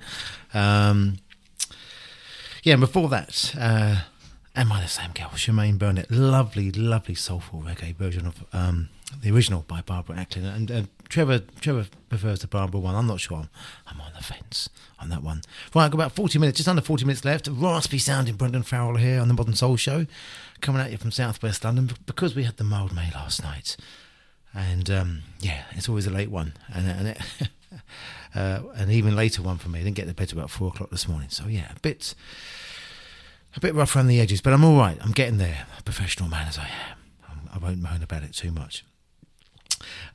Um, 0.52 1.16
yeah, 2.62 2.74
and 2.74 2.80
before 2.82 3.08
that, 3.08 3.54
uh, 3.58 4.02
Am 4.54 4.70
I 4.70 4.82
the 4.82 4.86
Same 4.86 5.12
Girl? 5.12 5.30
Shemaine 5.30 5.78
Burnett. 5.78 6.10
Lovely, 6.10 6.70
lovely 6.70 7.14
soulful 7.14 7.62
reggae 7.62 7.96
version 7.96 8.26
of 8.26 8.44
um, 8.52 8.90
the 9.22 9.30
original 9.30 9.64
by 9.66 9.80
Barbara 9.80 10.16
Acklin. 10.16 10.44
And 10.44 10.70
uh, 10.70 10.82
Trevor 11.08 11.38
Trevor 11.58 11.86
prefers 12.10 12.40
the 12.40 12.48
Barbara 12.48 12.80
one. 12.80 12.94
I'm 12.94 13.06
not 13.06 13.20
sure. 13.20 13.38
I'm, 13.38 13.48
I'm 13.86 14.00
on 14.02 14.12
the 14.14 14.22
fence 14.22 14.68
on 14.98 15.08
that 15.08 15.22
one. 15.22 15.40
Right, 15.74 15.86
I've 15.86 15.90
got 15.90 15.96
about 15.96 16.12
40 16.12 16.38
minutes, 16.38 16.58
just 16.58 16.68
under 16.68 16.82
40 16.82 17.06
minutes 17.06 17.24
left. 17.24 17.48
Raspy 17.50 17.96
sounding 17.96 18.36
Brendan 18.36 18.62
Farrell 18.62 18.96
here 18.96 19.22
on 19.22 19.28
the 19.28 19.34
ModnSoul 19.34 19.78
Show, 19.78 20.06
coming 20.60 20.82
at 20.82 20.90
you 20.90 20.98
from 20.98 21.12
southwest 21.12 21.64
London 21.64 21.92
because 22.04 22.36
we 22.36 22.44
had 22.44 22.58
the 22.58 22.64
Mildmay 22.64 23.14
last 23.14 23.42
night. 23.42 23.78
And 24.56 24.88
um, 24.88 25.22
yeah, 25.40 25.64
it's 25.72 25.86
always 25.86 26.06
a 26.06 26.10
late 26.10 26.30
one, 26.30 26.54
and, 26.72 26.88
and 26.88 27.08
it, 27.08 27.18
uh, 28.34 28.60
an 28.74 28.90
even 28.90 29.14
later 29.14 29.42
one 29.42 29.58
for 29.58 29.68
me. 29.68 29.80
I 29.80 29.82
didn't 29.82 29.96
get 29.96 30.08
to 30.08 30.14
bed 30.14 30.30
till 30.30 30.38
about 30.38 30.50
four 30.50 30.68
o'clock 30.68 30.88
this 30.88 31.06
morning, 31.06 31.28
so 31.28 31.46
yeah, 31.46 31.72
a 31.76 31.80
bit, 31.80 32.14
a 33.54 33.60
bit 33.60 33.74
rough 33.74 33.94
around 33.94 34.06
the 34.06 34.18
edges, 34.18 34.40
but 34.40 34.54
I'm 34.54 34.64
all 34.64 34.78
right. 34.78 34.96
I'm 35.02 35.12
getting 35.12 35.36
there, 35.36 35.66
professional 35.84 36.30
man 36.30 36.48
as 36.48 36.56
I 36.58 36.68
am. 36.68 36.98
I'm, 37.28 37.50
I 37.52 37.58
won't 37.58 37.82
moan 37.82 38.02
about 38.02 38.22
it 38.22 38.32
too 38.32 38.50
much. 38.50 38.82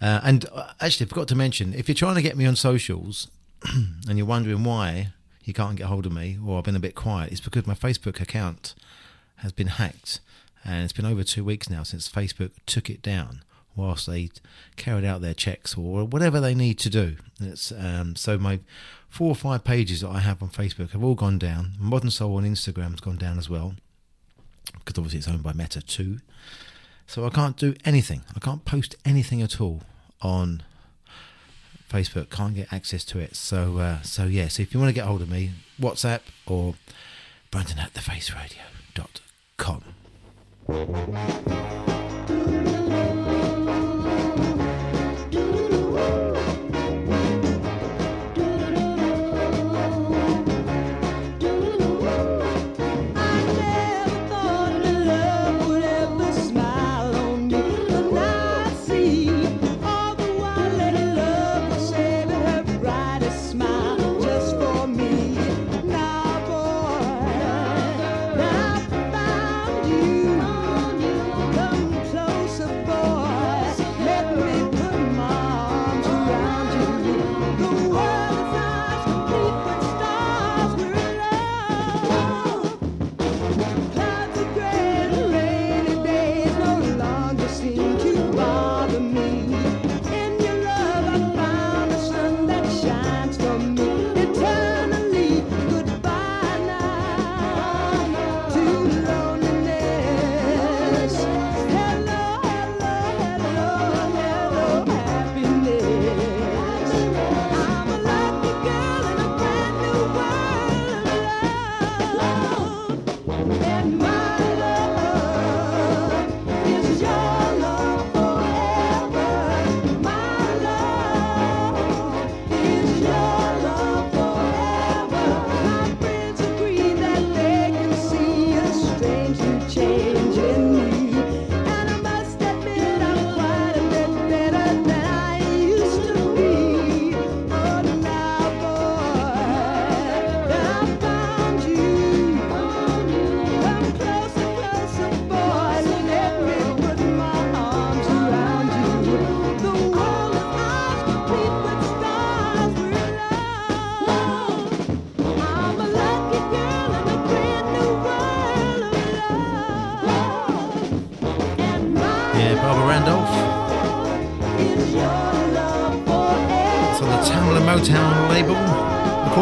Uh, 0.01 0.22
and 0.23 0.47
uh, 0.51 0.72
actually, 0.80 1.05
I 1.05 1.09
forgot 1.09 1.27
to 1.27 1.35
mention, 1.35 1.76
if 1.76 1.88
you're 1.88 1.93
trying 1.93 2.15
to 2.15 2.23
get 2.23 2.35
me 2.35 2.47
on 2.47 2.55
socials 2.55 3.27
and 4.07 4.18
you're 4.18 4.26
wondering 4.26 4.63
why 4.63 5.09
you 5.43 5.53
can't 5.53 5.76
get 5.76 5.85
hold 5.85 6.07
of 6.07 6.13
me 6.13 6.39
or 6.43 6.57
I've 6.57 6.63
been 6.63 6.76
a 6.76 6.80
bit 6.80 6.95
quiet, 6.95 7.31
it's 7.31 7.41
because 7.41 7.68
my 7.68 7.76
Facebook 7.76 8.19
account 8.19 8.73
has 9.38 9.51
been 9.51 9.68
hacked, 9.68 10.19
and 10.65 10.84
it's 10.84 10.93
been 10.93 11.05
over 11.05 11.23
two 11.23 11.43
weeks 11.43 11.69
now 11.69 11.84
since 11.84 12.09
Facebook 12.09 12.53
took 12.65 12.89
it 12.89 13.03
down 13.03 13.43
whilst 13.76 14.07
they 14.07 14.30
carried 14.76 15.06
out 15.06 15.22
their 15.22 15.34
checks 15.34 15.77
or 15.77 16.06
whatever 16.06 16.39
they 16.39 16.53
need 16.53 16.80
to 16.80 16.89
do. 16.89 17.15
It's, 17.39 17.72
um, 17.72 18.15
so 18.15 18.38
my 18.38 18.60
four 19.10 19.30
or 19.30 19.35
five 19.35 19.64
pages 19.64 20.02
that 20.02 20.10
I 20.10 20.19
have 20.19 20.41
on 20.41 20.49
Facebook 20.49 20.91
have 20.91 21.03
all 21.03 21.15
gone 21.15 21.38
down. 21.38 21.73
ModnSoul 21.81 22.38
on 22.38 22.43
Instagram's 22.43 23.02
gone 23.02 23.18
down 23.18 23.38
as 23.38 23.49
well 23.49 23.76
because 24.85 24.98
obviously 24.98 25.19
it's 25.19 25.27
owned 25.27 25.43
by 25.43 25.53
Meta 25.53 25.81
too. 25.81 26.19
So 27.07 27.26
I 27.26 27.30
can't 27.30 27.57
do 27.57 27.76
anything. 27.84 28.22
I 28.35 28.39
can't 28.39 28.64
post 28.64 28.95
anything 29.03 29.41
at 29.41 29.60
all 29.60 29.81
on 30.22 30.64
Facebook. 31.89 32.30
Can't 32.30 32.56
get 32.56 32.72
access 32.72 33.03
to 33.06 33.19
it. 33.19 33.35
So 33.35 33.80
uh, 33.80 34.02
so 34.02 34.23
yeah. 34.26 34.48
So 34.48 34.64
if 34.64 34.73
you 34.73 34.80
want 34.80 34.89
to 34.89 34.93
get 34.93 35.06
hold 35.06 35.22
of 35.22 35.30
me, 35.30 35.52
WhatsApp 35.80 36.22
or 36.48 36.76
Brendan 37.52 37.80
at 37.80 37.93
thefaceradio.com. 37.93 39.84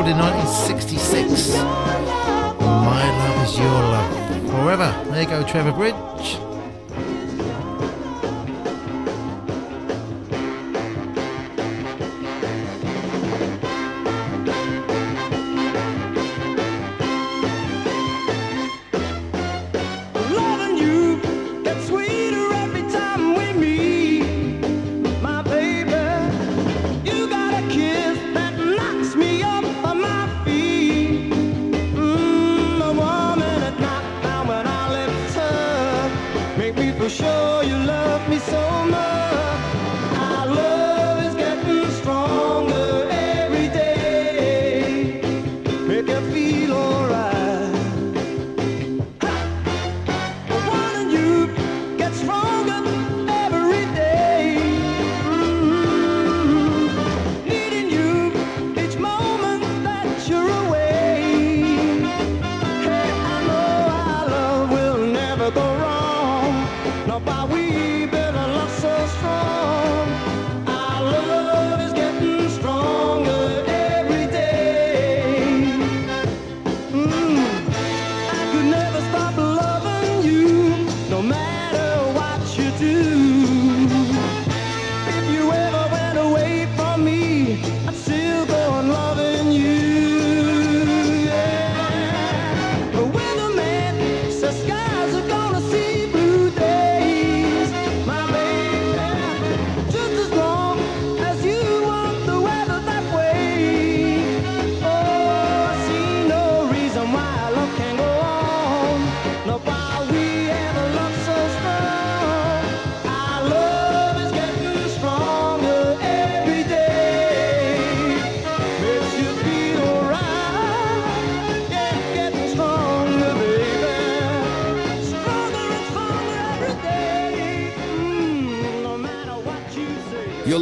in 0.10 0.18
1966. 0.18 1.56
My 2.60 3.10
love 3.20 3.48
is 3.48 3.58
your 3.60 3.68
love 3.68 4.50
forever. 4.50 5.12
There 5.12 5.22
you 5.22 5.30
go, 5.30 5.44
Trevor 5.44 5.72
Bridge. 5.72 6.49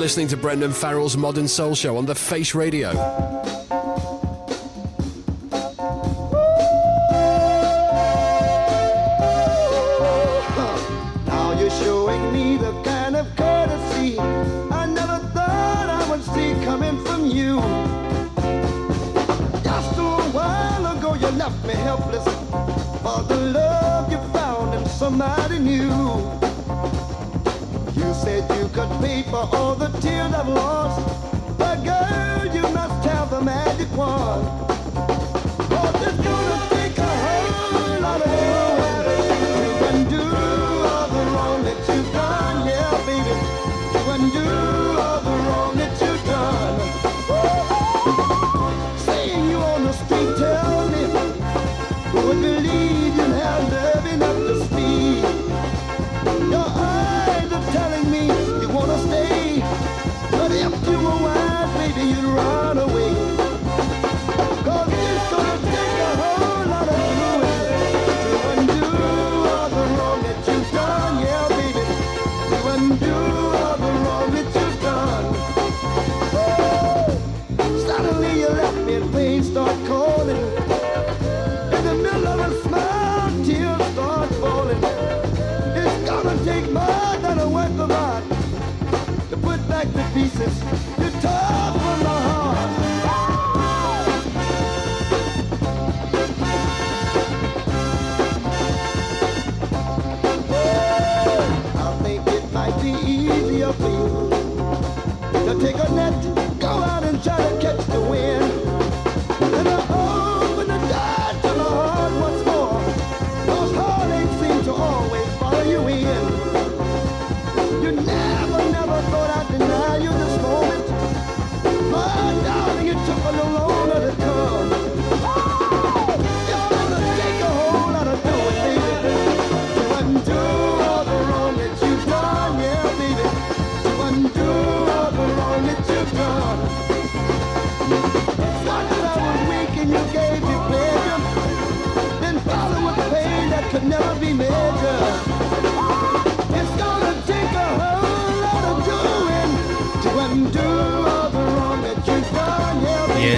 listening 0.07 0.29
to 0.29 0.37
Brendan 0.37 0.71
Farrell's 0.71 1.17
ModnSoul 1.17 1.75
Show 1.75 1.97
on 1.97 2.05
The 2.05 2.15
Face 2.15 2.55
Radio. 2.55 3.26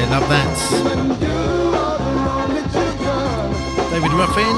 love 0.09 0.27
that. 0.29 0.57
David 3.91 4.11
Ruffin, 4.13 4.55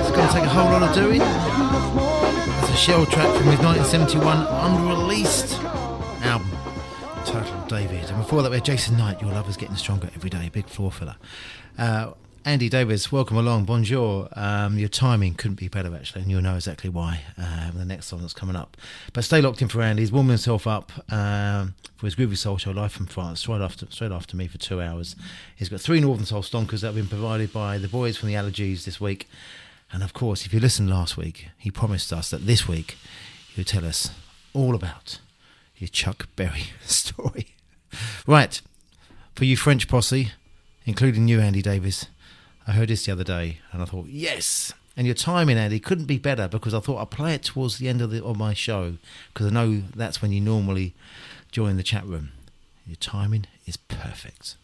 it's 0.00 0.10
going 0.10 0.28
to 0.28 0.32
take 0.32 0.44
a 0.44 0.48
whole 0.48 0.70
lot 0.70 0.82
of 0.82 0.94
doing. 0.94 1.18
That's 1.18 2.70
a 2.70 2.76
shell 2.76 3.06
track 3.06 3.26
from 3.36 3.46
his 3.46 3.58
1971 3.58 4.46
unreleased 4.46 5.60
album 6.22 6.50
titled 7.24 7.68
David. 7.68 8.08
And 8.08 8.18
before 8.18 8.42
that, 8.42 8.50
we 8.50 8.56
had 8.56 8.64
Jason 8.64 8.96
Knight, 8.96 9.20
Your 9.20 9.32
Love 9.32 9.48
is 9.48 9.56
Getting 9.56 9.76
Stronger 9.76 10.10
Every 10.14 10.30
Day, 10.30 10.48
Big 10.52 10.66
Floor 10.68 10.92
Filler. 10.92 11.16
Uh, 11.76 12.12
Andy 12.46 12.68
Davis, 12.68 13.10
welcome 13.10 13.36
along. 13.36 13.64
Bonjour. 13.64 14.28
Um, 14.34 14.78
your 14.78 14.88
timing 14.88 15.34
couldn't 15.34 15.56
be 15.56 15.66
better, 15.66 15.92
actually, 15.96 16.22
and 16.22 16.30
you'll 16.30 16.42
know 16.42 16.54
exactly 16.54 16.88
why 16.88 17.22
uh, 17.36 17.72
the 17.72 17.84
next 17.84 18.06
song 18.06 18.20
that's 18.20 18.32
coming 18.32 18.54
up. 18.54 18.76
But 19.12 19.24
stay 19.24 19.40
locked 19.40 19.62
in 19.62 19.66
for 19.66 19.82
Andy. 19.82 20.02
He's 20.02 20.12
warming 20.12 20.28
himself 20.28 20.64
up 20.64 20.92
um, 21.12 21.74
for 21.96 22.06
his 22.06 22.14
Groovy 22.14 22.36
Soul 22.36 22.56
show 22.56 22.70
live 22.70 22.92
from 22.92 23.06
France, 23.06 23.40
straight 23.40 23.60
after, 23.60 23.86
straight 23.90 24.12
after 24.12 24.36
me 24.36 24.46
for 24.46 24.58
two 24.58 24.80
hours. 24.80 25.16
He's 25.56 25.68
got 25.68 25.80
three 25.80 25.98
Northern 25.98 26.24
Soul 26.24 26.42
stonkers 26.42 26.82
that 26.82 26.86
have 26.86 26.94
been 26.94 27.08
provided 27.08 27.52
by 27.52 27.78
the 27.78 27.88
boys 27.88 28.16
from 28.16 28.28
the 28.28 28.36
Allergies 28.36 28.84
this 28.84 29.00
week. 29.00 29.26
And 29.90 30.04
of 30.04 30.12
course, 30.12 30.46
if 30.46 30.54
you 30.54 30.60
listened 30.60 30.88
last 30.88 31.16
week, 31.16 31.48
he 31.58 31.72
promised 31.72 32.12
us 32.12 32.30
that 32.30 32.46
this 32.46 32.68
week 32.68 32.96
he 33.48 33.60
would 33.60 33.66
tell 33.66 33.84
us 33.84 34.10
all 34.54 34.76
about 34.76 35.18
his 35.74 35.90
Chuck 35.90 36.28
Berry 36.36 36.66
story. 36.82 37.56
right, 38.24 38.60
for 39.34 39.44
you 39.44 39.56
French 39.56 39.88
posse, 39.88 40.30
including 40.84 41.26
you, 41.26 41.40
Andy 41.40 41.60
Davis, 41.60 42.06
I 42.66 42.72
heard 42.72 42.88
this 42.88 43.06
the 43.06 43.12
other 43.12 43.24
day 43.24 43.58
and 43.72 43.80
I 43.80 43.84
thought, 43.84 44.06
yes. 44.06 44.72
And 44.96 45.06
your 45.06 45.14
timing, 45.14 45.58
Andy, 45.58 45.78
couldn't 45.78 46.06
be 46.06 46.18
better 46.18 46.48
because 46.48 46.74
I 46.74 46.80
thought 46.80 47.00
I'd 47.00 47.10
play 47.10 47.34
it 47.34 47.42
towards 47.44 47.78
the 47.78 47.88
end 47.88 48.00
of, 48.00 48.10
the, 48.10 48.24
of 48.24 48.36
my 48.36 48.54
show 48.54 48.96
because 49.32 49.46
I 49.46 49.50
know 49.50 49.82
that's 49.94 50.22
when 50.22 50.32
you 50.32 50.40
normally 50.40 50.94
join 51.52 51.76
the 51.76 51.82
chat 51.82 52.06
room. 52.06 52.30
Your 52.86 52.96
timing 52.96 53.46
is 53.66 53.76
perfect. 53.76 54.56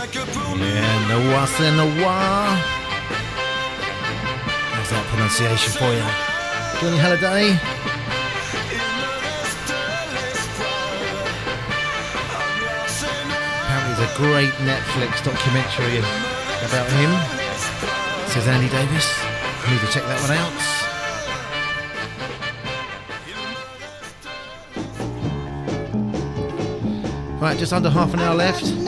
Yeah, 0.00 1.08
Noir 1.08 1.46
c'est 1.46 1.70
Noir. 1.72 2.56
How's 4.72 4.88
that 4.88 5.04
pronunciation 5.08 5.72
for 5.72 5.92
you? 5.92 6.00
Johnny 6.80 6.96
Hallyday. 6.96 7.60
Apparently, 13.60 13.92
there's 13.94 14.00
a 14.00 14.16
great 14.16 14.54
Netflix 14.64 15.20
documentary 15.22 15.98
about 16.64 16.88
him. 16.92 17.12
Says 18.30 18.48
Andy 18.48 18.70
Davis. 18.70 19.06
Need 19.68 19.80
to 19.80 19.86
check 19.92 20.04
that 20.04 20.20
one 20.22 20.32
out. 20.32 20.52
Right, 27.42 27.58
just 27.58 27.74
under 27.74 27.90
half 27.90 28.14
an 28.14 28.20
hour 28.20 28.34
left. 28.34 28.79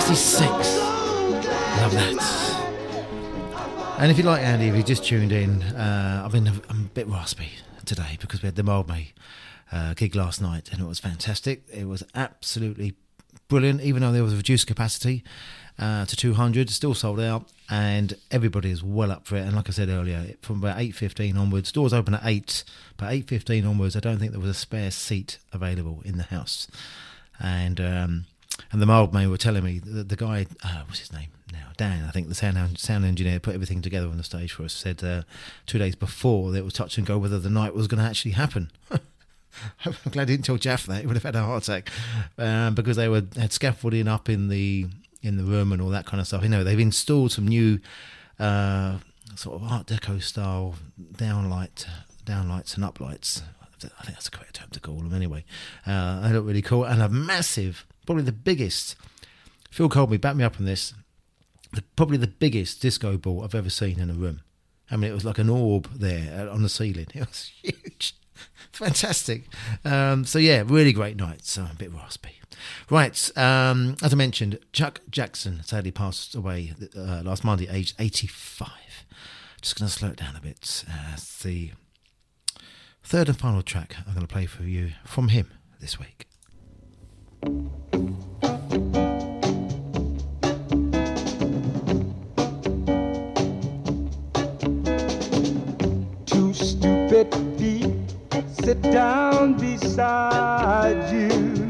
66. 0.00 0.50
Love 0.50 1.92
that. 1.92 3.96
And 4.00 4.10
if 4.10 4.18
you 4.18 4.24
like 4.24 4.42
Andy, 4.42 4.66
if 4.66 4.74
you 4.74 4.82
just 4.82 5.04
tuned 5.04 5.30
in, 5.30 5.62
uh, 5.62 6.22
I've 6.24 6.32
been 6.32 6.48
a, 6.48 6.54
I'm 6.68 6.80
a 6.80 6.88
bit 6.88 7.06
raspy 7.06 7.50
today 7.84 8.18
because 8.20 8.42
we 8.42 8.48
had 8.48 8.56
the 8.56 8.64
Mildmay 8.64 9.12
uh, 9.70 9.94
gig 9.94 10.16
last 10.16 10.42
night 10.42 10.72
and 10.72 10.80
it 10.80 10.86
was 10.86 10.98
fantastic. 10.98 11.62
It 11.72 11.86
was 11.86 12.02
absolutely 12.12 12.94
brilliant, 13.46 13.82
even 13.82 14.02
though 14.02 14.10
there 14.10 14.24
was 14.24 14.32
a 14.32 14.36
reduced 14.36 14.66
capacity 14.66 15.22
uh, 15.78 16.06
to 16.06 16.16
200, 16.16 16.70
still 16.70 16.94
sold 16.94 17.20
out, 17.20 17.48
and 17.70 18.16
everybody 18.32 18.72
is 18.72 18.82
well 18.82 19.12
up 19.12 19.28
for 19.28 19.36
it. 19.36 19.42
And 19.42 19.54
like 19.54 19.68
I 19.68 19.72
said 19.72 19.90
earlier, 19.90 20.34
from 20.42 20.58
about 20.58 20.78
8.15 20.78 21.38
onwards, 21.38 21.70
doors 21.70 21.92
open 21.92 22.14
at 22.14 22.22
8, 22.24 22.64
but 22.96 23.12
8.15 23.12 23.68
onwards, 23.68 23.94
I 23.94 24.00
don't 24.00 24.18
think 24.18 24.32
there 24.32 24.40
was 24.40 24.50
a 24.50 24.54
spare 24.54 24.90
seat 24.90 25.38
available 25.52 26.02
in 26.04 26.16
the 26.16 26.24
house. 26.24 26.66
And 27.40 27.80
um, 27.80 28.26
and 28.72 28.80
the 28.80 28.86
Mildmay 28.86 29.28
were 29.28 29.36
telling 29.36 29.64
me, 29.64 29.78
that 29.80 30.08
the 30.08 30.16
guy, 30.16 30.46
uh, 30.62 30.82
what's 30.86 31.00
his 31.00 31.12
name 31.12 31.28
now? 31.52 31.68
Dan, 31.76 32.04
I 32.04 32.10
think 32.10 32.28
the 32.28 32.34
sound, 32.34 32.78
sound 32.78 33.04
engineer 33.04 33.40
put 33.40 33.54
everything 33.54 33.82
together 33.82 34.08
on 34.08 34.16
the 34.16 34.24
stage 34.24 34.52
for 34.52 34.64
us, 34.64 34.72
said 34.72 35.02
uh, 35.02 35.22
two 35.66 35.78
days 35.78 35.94
before 35.94 36.52
that 36.52 36.58
it 36.58 36.64
was 36.64 36.74
touch 36.74 36.98
and 36.98 37.06
go 37.06 37.18
whether 37.18 37.38
the 37.38 37.50
night 37.50 37.74
was 37.74 37.88
going 37.88 38.02
to 38.02 38.08
actually 38.08 38.32
happen. 38.32 38.70
I'm 39.84 39.94
glad 40.10 40.28
he 40.28 40.36
didn't 40.36 40.46
tell 40.46 40.56
Jaff 40.56 40.86
that; 40.86 41.00
he 41.00 41.06
would 41.06 41.16
have 41.16 41.22
had 41.22 41.36
a 41.36 41.42
heart 41.42 41.62
attack 41.62 41.90
um, 42.38 42.74
because 42.74 42.96
they 42.96 43.08
were 43.08 43.22
had 43.36 43.52
scaffolding 43.52 44.08
up 44.08 44.28
in 44.28 44.48
the 44.48 44.86
in 45.22 45.36
the 45.36 45.44
room 45.44 45.72
and 45.72 45.80
all 45.80 45.90
that 45.90 46.06
kind 46.06 46.20
of 46.20 46.26
stuff. 46.26 46.42
You 46.42 46.48
know, 46.48 46.64
they've 46.64 46.78
installed 46.78 47.32
some 47.32 47.46
new 47.46 47.78
uh, 48.38 48.98
sort 49.36 49.60
of 49.60 49.70
Art 49.70 49.86
Deco 49.86 50.22
style 50.22 50.74
downlight, 51.14 51.86
downlights 52.24 52.76
and 52.76 52.84
uplights. 52.84 53.42
I 53.82 54.04
think 54.04 54.16
that's 54.16 54.30
the 54.30 54.36
correct 54.36 54.54
term 54.54 54.70
to 54.70 54.80
call 54.80 54.96
them. 54.96 55.12
Anyway, 55.12 55.44
uh, 55.86 56.20
they 56.20 56.32
look 56.32 56.46
really 56.46 56.62
cool 56.62 56.84
and 56.84 57.02
a 57.02 57.08
massive, 57.08 57.86
probably 58.06 58.24
the 58.24 58.32
biggest. 58.32 58.96
Phil 59.70 59.88
Colby, 59.88 60.16
back 60.16 60.36
me 60.36 60.44
up 60.44 60.58
on 60.58 60.66
this. 60.66 60.94
The, 61.72 61.82
probably 61.96 62.18
the 62.18 62.28
biggest 62.28 62.80
disco 62.80 63.16
ball 63.16 63.42
I've 63.42 63.54
ever 63.54 63.70
seen 63.70 63.98
in 63.98 64.10
a 64.10 64.14
room. 64.14 64.42
I 64.90 64.96
mean, 64.96 65.10
it 65.10 65.14
was 65.14 65.24
like 65.24 65.38
an 65.38 65.48
orb 65.48 65.88
there 65.92 66.48
on 66.48 66.62
the 66.62 66.68
ceiling. 66.68 67.06
It 67.14 67.26
was 67.26 67.50
huge. 67.62 68.14
Fantastic. 68.72 69.44
Um, 69.84 70.24
so 70.24 70.38
yeah, 70.38 70.62
really 70.66 70.92
great 70.92 71.16
night. 71.16 71.44
So 71.44 71.66
a 71.70 71.74
bit 71.74 71.92
raspy. 71.92 72.40
Right, 72.90 73.30
um, 73.36 73.96
as 74.02 74.12
I 74.12 74.16
mentioned, 74.16 74.58
Chuck 74.72 75.00
Jackson 75.10 75.62
sadly 75.64 75.90
passed 75.90 76.34
away 76.34 76.72
uh, 76.96 77.22
last 77.24 77.44
Monday, 77.44 77.68
aged 77.68 77.96
85. 77.98 78.70
Just 79.60 79.78
going 79.78 79.88
to 79.88 79.94
slow 79.94 80.10
it 80.10 80.16
down 80.16 80.36
a 80.36 80.40
bit. 80.40 80.84
Uh, 80.88 81.16
the 81.42 81.72
third 83.02 83.28
and 83.28 83.38
final 83.38 83.62
track 83.62 83.96
I'm 84.06 84.14
going 84.14 84.26
to 84.26 84.32
play 84.32 84.46
for 84.46 84.62
you 84.62 84.92
from 85.04 85.28
him 85.28 85.50
this 85.80 85.98
week. 85.98 86.26
Two 96.26 96.54
stupid 96.54 97.34
feet 97.58 97.90
sit 98.64 98.82
down 98.82 99.54
beside 99.58 101.12
you, 101.12 101.63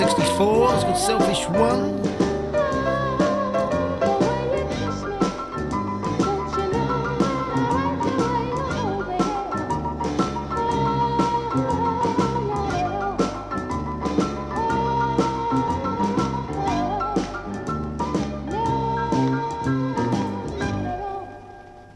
it's 0.00 0.14
called 0.36 0.96
Selfish 0.96 1.48
One. 1.48 2.00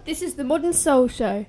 This 0.05 0.23
is 0.23 0.35
the 0.35 0.43
ModnSoul 0.43 1.09
Show. 1.09 1.47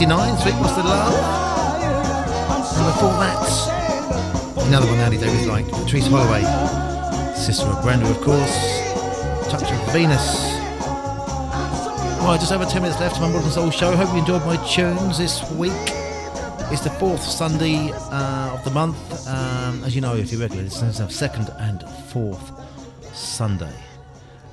69, 0.00 0.38
Sweet 0.38 0.54
What's 0.54 0.72
the 0.76 0.82
Love. 0.82 1.12
And 2.74 2.86
before 2.86 3.12
that, 3.20 4.64
another 4.66 4.86
one 4.86 4.98
Andy 4.98 5.18
Davis 5.18 5.44
liked, 5.44 5.70
Patrice 5.70 6.06
Holloway, 6.06 6.40
sister 7.36 7.66
of 7.66 7.82
Brenda, 7.82 8.08
of 8.08 8.18
course, 8.22 8.80
Touch 9.50 9.70
of 9.70 9.92
Venus. 9.92 10.56
Right, 12.24 12.38
just 12.40 12.50
over 12.50 12.64
10 12.64 12.80
minutes 12.80 12.98
left 12.98 13.16
of 13.16 13.20
my 13.20 13.28
ModnSoul 13.28 13.70
show. 13.74 13.94
Hope 13.94 14.10
you 14.14 14.20
enjoyed 14.20 14.42
my 14.46 14.56
tunes 14.66 15.18
this 15.18 15.42
week. 15.50 15.72
It's 16.72 16.80
the 16.80 16.96
fourth 16.98 17.22
Sunday 17.22 17.92
uh, 17.92 18.54
of 18.54 18.64
the 18.64 18.70
month. 18.70 18.96
Um, 19.28 19.84
as 19.84 19.94
you 19.94 20.00
know, 20.00 20.16
if 20.16 20.32
you're 20.32 20.40
regular, 20.40 20.64
it's 20.64 20.80
the 20.80 21.10
second 21.10 21.50
and 21.58 21.86
fourth 22.08 22.50
Sunday. 23.14 23.76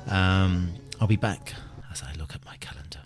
Um, 0.10 0.74
I'll 1.00 1.08
be 1.08 1.16
back 1.16 1.54
as 1.90 2.04
I 2.04 2.12
look 2.20 2.36
at 2.36 2.44
my 2.44 2.58
calendar. 2.58 3.00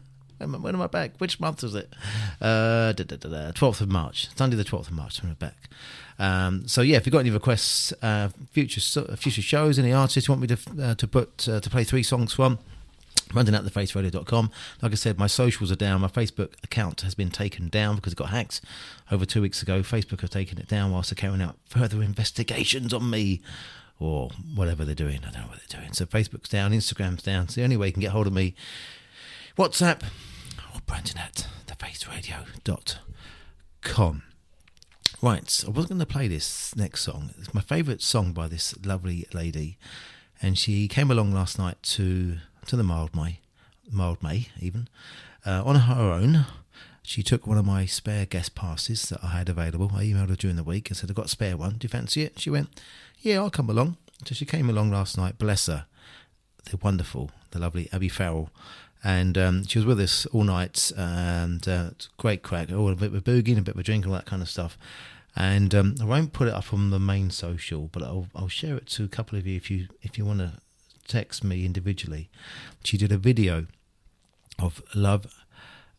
when 0.52 0.74
am- 0.74 0.82
I 0.82 0.86
back? 0.86 1.12
Which 1.18 1.40
month 1.40 1.62
was 1.62 1.74
it? 1.74 1.92
Uh, 2.40 2.92
da, 2.92 3.04
da, 3.04 3.16
da, 3.16 3.28
da, 3.28 3.52
12th 3.52 3.80
of 3.80 3.88
March. 3.90 4.28
Sunday, 4.36 4.56
the 4.56 4.64
12th 4.64 4.88
of 4.88 4.92
March. 4.92 5.22
I'm 5.22 5.34
back. 5.34 5.68
Um, 6.18 6.66
so 6.66 6.80
yeah, 6.80 6.96
if 6.96 7.06
you've 7.06 7.12
got 7.12 7.20
any 7.20 7.30
requests, 7.30 7.92
uh, 8.02 8.30
future 8.52 8.80
future 9.16 9.42
shows, 9.42 9.78
any 9.78 9.92
artists 9.92 10.28
you 10.28 10.32
want 10.32 10.40
me 10.42 10.48
to 10.48 10.58
uh, 10.82 10.94
to 10.94 11.06
put 11.06 11.46
uh, 11.48 11.60
to 11.60 11.68
play 11.70 11.84
three 11.84 12.02
songs 12.02 12.32
from, 12.32 12.58
Running 13.34 13.54
at 13.54 13.64
thefaceradio.com. 13.64 14.50
Like 14.82 14.92
I 14.92 14.94
said, 14.94 15.18
my 15.18 15.26
socials 15.26 15.72
are 15.72 15.76
down. 15.76 16.00
My 16.00 16.08
Facebook 16.08 16.52
account 16.62 17.00
has 17.00 17.14
been 17.14 17.30
taken 17.30 17.68
down 17.68 17.96
because 17.96 18.12
it 18.12 18.16
got 18.16 18.30
hacked 18.30 18.60
over 19.10 19.26
two 19.26 19.42
weeks 19.42 19.62
ago. 19.62 19.80
Facebook 19.80 20.20
have 20.20 20.30
taken 20.30 20.58
it 20.58 20.68
down 20.68 20.92
whilst 20.92 21.10
they're 21.10 21.20
carrying 21.20 21.42
out 21.42 21.56
further 21.66 22.02
investigations 22.02 22.94
on 22.94 23.10
me 23.10 23.40
or 23.98 24.30
whatever 24.54 24.84
they're 24.84 24.94
doing. 24.94 25.20
I 25.26 25.30
don't 25.32 25.42
know 25.42 25.48
what 25.48 25.58
they're 25.58 25.80
doing. 25.80 25.92
So 25.92 26.06
Facebook's 26.06 26.48
down, 26.48 26.70
Instagram's 26.70 27.22
down. 27.22 27.44
It's 27.44 27.56
the 27.56 27.64
only 27.64 27.76
way 27.76 27.88
you 27.88 27.92
can 27.92 28.00
get 28.00 28.12
hold 28.12 28.28
of 28.28 28.32
me. 28.32 28.54
WhatsApp 29.58 30.02
Brendan 30.86 31.18
at 31.18 31.46
thefaceradio.com. 31.66 34.22
Right, 35.22 35.64
I 35.66 35.70
was 35.70 35.86
going 35.86 35.98
to 35.98 36.06
play 36.06 36.28
this 36.28 36.76
next 36.76 37.02
song. 37.02 37.30
It's 37.38 37.54
my 37.54 37.60
favourite 37.60 38.02
song 38.02 38.32
by 38.32 38.48
this 38.48 38.74
lovely 38.84 39.26
lady, 39.32 39.78
and 40.42 40.58
she 40.58 40.88
came 40.88 41.10
along 41.10 41.32
last 41.32 41.58
night 41.58 41.82
to 41.82 42.36
to 42.66 42.76
the 42.76 42.82
Mildmay, 42.82 43.38
Mild 43.90 44.22
May 44.22 44.48
even, 44.60 44.88
uh, 45.46 45.62
on 45.64 45.76
her 45.76 46.12
own. 46.12 46.44
She 47.02 47.22
took 47.22 47.46
one 47.46 47.56
of 47.58 47.64
my 47.64 47.86
spare 47.86 48.26
guest 48.26 48.54
passes 48.56 49.08
that 49.08 49.22
I 49.22 49.28
had 49.28 49.48
available. 49.48 49.92
I 49.94 50.04
emailed 50.04 50.30
her 50.30 50.36
during 50.36 50.56
the 50.56 50.64
week 50.64 50.90
and 50.90 50.96
said, 50.96 51.08
I've 51.08 51.16
got 51.16 51.26
a 51.26 51.28
spare 51.28 51.56
one. 51.56 51.76
Do 51.78 51.84
you 51.84 51.88
fancy 51.88 52.22
it? 52.22 52.40
She 52.40 52.50
went, 52.50 52.80
Yeah, 53.20 53.38
I'll 53.38 53.50
come 53.50 53.70
along. 53.70 53.96
So 54.24 54.34
she 54.34 54.44
came 54.44 54.68
along 54.68 54.90
last 54.90 55.16
night. 55.16 55.38
Bless 55.38 55.66
her. 55.66 55.86
The 56.68 56.76
wonderful, 56.78 57.30
the 57.52 57.60
lovely 57.60 57.88
Abby 57.92 58.08
Farrell. 58.08 58.50
And 59.04 59.38
um, 59.38 59.66
she 59.66 59.78
was 59.78 59.86
with 59.86 60.00
us 60.00 60.26
all 60.26 60.44
night, 60.44 60.90
and 60.96 61.66
uh, 61.68 61.90
great 62.16 62.42
crack. 62.42 62.72
All 62.72 62.90
a 62.90 62.96
bit 62.96 63.12
of 63.12 63.14
a 63.14 63.20
boogie 63.20 63.50
and 63.50 63.58
a 63.58 63.62
bit 63.62 63.74
of 63.74 63.80
a 63.80 63.84
drink, 63.84 64.06
all 64.06 64.12
that 64.14 64.26
kind 64.26 64.42
of 64.42 64.48
stuff. 64.48 64.76
And 65.36 65.74
um, 65.74 65.94
I 66.00 66.04
won't 66.04 66.32
put 66.32 66.48
it 66.48 66.54
up 66.54 66.72
on 66.72 66.90
the 66.90 66.98
main 66.98 67.30
social, 67.30 67.88
but 67.92 68.02
I'll, 68.02 68.28
I'll 68.34 68.48
share 68.48 68.76
it 68.76 68.86
to 68.88 69.04
a 69.04 69.08
couple 69.08 69.38
of 69.38 69.46
you 69.46 69.56
if 69.56 69.70
you 69.70 69.88
if 70.02 70.16
you 70.16 70.24
want 70.24 70.40
to 70.40 70.54
text 71.06 71.44
me 71.44 71.64
individually. 71.64 72.28
She 72.84 72.96
did 72.96 73.12
a 73.12 73.18
video 73.18 73.66
of 74.58 74.82
Love 74.94 75.26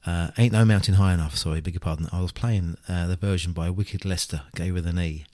uh, 0.06 0.32
Ain't 0.38 0.54
No 0.54 0.66
Mountain 0.66 0.96
High 0.96 1.14
Enough. 1.14 1.38
Sorry, 1.38 1.62
beg 1.62 1.74
your 1.74 1.82
pardon. 1.82 2.08
I 2.12 2.22
was 2.22 2.32
playing 2.32 2.78
uh, 2.88 3.08
the 3.08 3.16
version 3.16 3.52
by 3.52 3.70
Wicked 3.70 4.06
Lester, 4.06 4.42
Gave 4.56 4.74
with 4.74 4.88
an 4.88 5.00
E. 5.00 5.26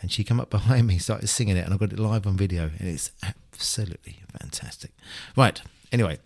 And 0.00 0.10
she 0.10 0.24
came 0.24 0.40
up 0.40 0.50
behind 0.58 0.86
me, 0.86 0.98
started 0.98 1.28
singing 1.28 1.56
it, 1.56 1.64
and 1.64 1.74
I 1.74 1.76
got 1.76 1.92
it 1.92 1.98
live 1.98 2.26
on 2.26 2.36
video, 2.36 2.70
and 2.78 2.88
it's 2.88 3.10
absolutely 3.22 4.20
fantastic. 4.40 4.92
Right, 5.36 5.60
anyway, 5.92 6.18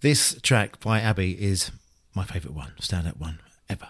this 0.00 0.38
track 0.42 0.80
by 0.80 1.00
Abby 1.00 1.32
is 1.32 1.70
my 2.14 2.24
favourite 2.24 2.56
one, 2.56 2.72
standout 2.80 3.18
one 3.18 3.40
ever. 3.68 3.88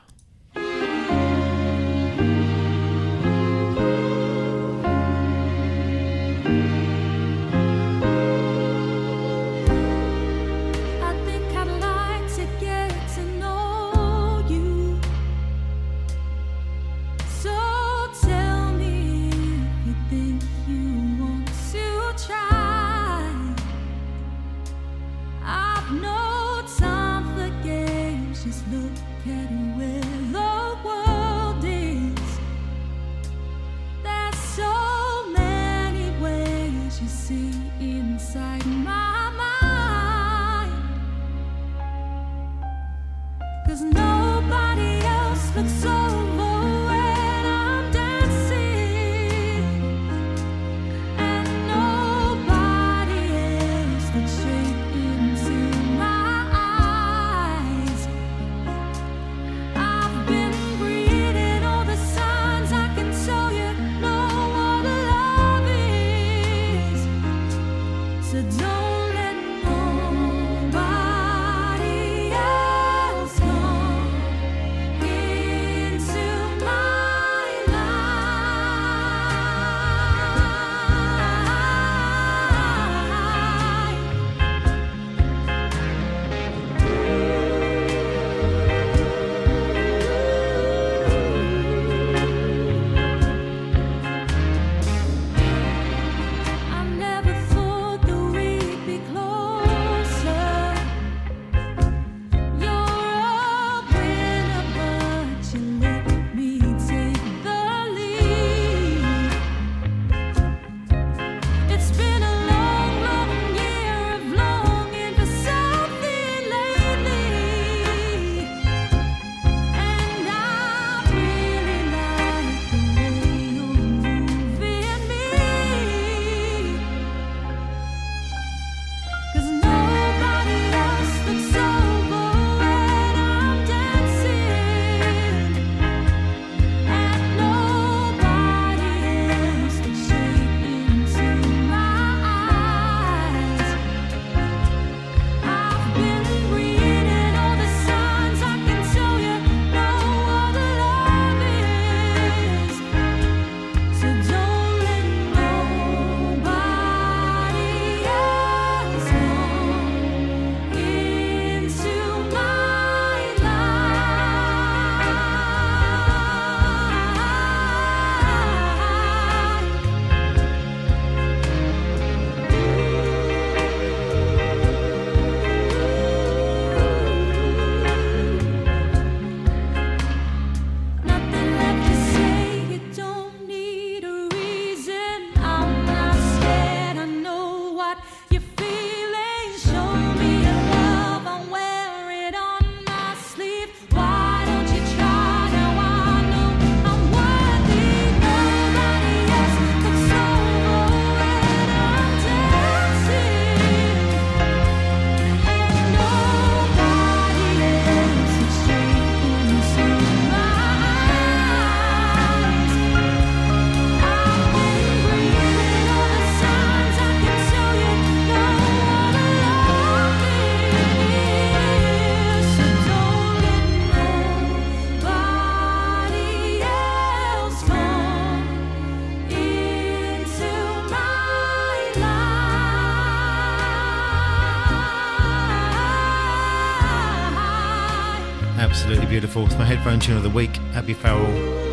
My 239.39 239.65
headphone 239.65 240.01
tune 240.01 240.16
of 240.16 240.24
the 240.24 240.31
week. 240.31 240.59
Abby 240.74 240.94
Farrell. 240.94 241.24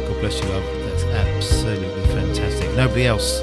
God 0.08 0.20
bless 0.22 0.40
you, 0.40 0.48
love. 0.50 0.64
That's 0.64 1.04
absolutely 1.04 2.06
fantastic. 2.14 2.70
Nobody 2.76 3.08
else. 3.08 3.40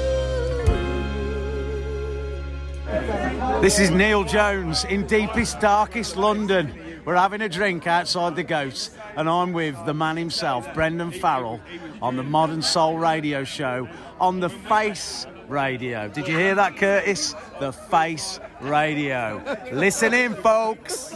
This 3.61 3.79
is 3.79 3.91
Neil 3.91 4.23
Jones 4.23 4.85
in 4.85 5.05
deepest, 5.07 5.59
darkest 5.59 6.15
London. 6.15 7.01
We're 7.03 7.17
having 7.17 7.41
a 7.41 7.49
drink 7.49 7.85
outside 7.85 8.37
the 8.37 8.43
Goats, 8.43 8.91
and 9.17 9.27
I'm 9.27 9.51
with 9.51 9.75
the 9.85 9.93
man 9.93 10.15
himself, 10.15 10.73
Brendan 10.73 11.11
Farrell, 11.11 11.59
on 12.01 12.15
the 12.15 12.23
ModnSoul 12.23 12.97
Radio 13.01 13.43
Show 13.43 13.89
on 14.21 14.39
the 14.39 14.49
Face 14.49 15.27
Radio. 15.49 16.07
Did 16.07 16.29
you 16.29 16.37
hear 16.37 16.55
that, 16.55 16.77
Curtis? 16.77 17.35
The 17.59 17.73
Face 17.73 18.39
Radio. 18.61 19.43
Listen 19.73 20.13
in, 20.13 20.33
folks. 20.35 21.13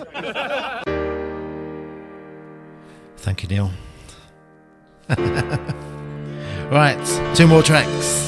Thank 3.27 3.43
you, 3.43 3.49
Neil. 3.49 3.71
right, 6.71 7.35
two 7.35 7.45
more 7.45 7.61
tracks. 7.61 8.26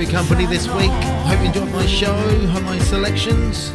For 0.00 0.04
your 0.04 0.18
company 0.18 0.46
this 0.46 0.66
week. 0.68 0.90
Hope 1.26 1.40
you 1.40 1.46
enjoyed 1.46 1.70
my 1.72 1.84
show, 1.84 2.14
and 2.14 2.64
my 2.64 2.78
selections. 2.78 3.70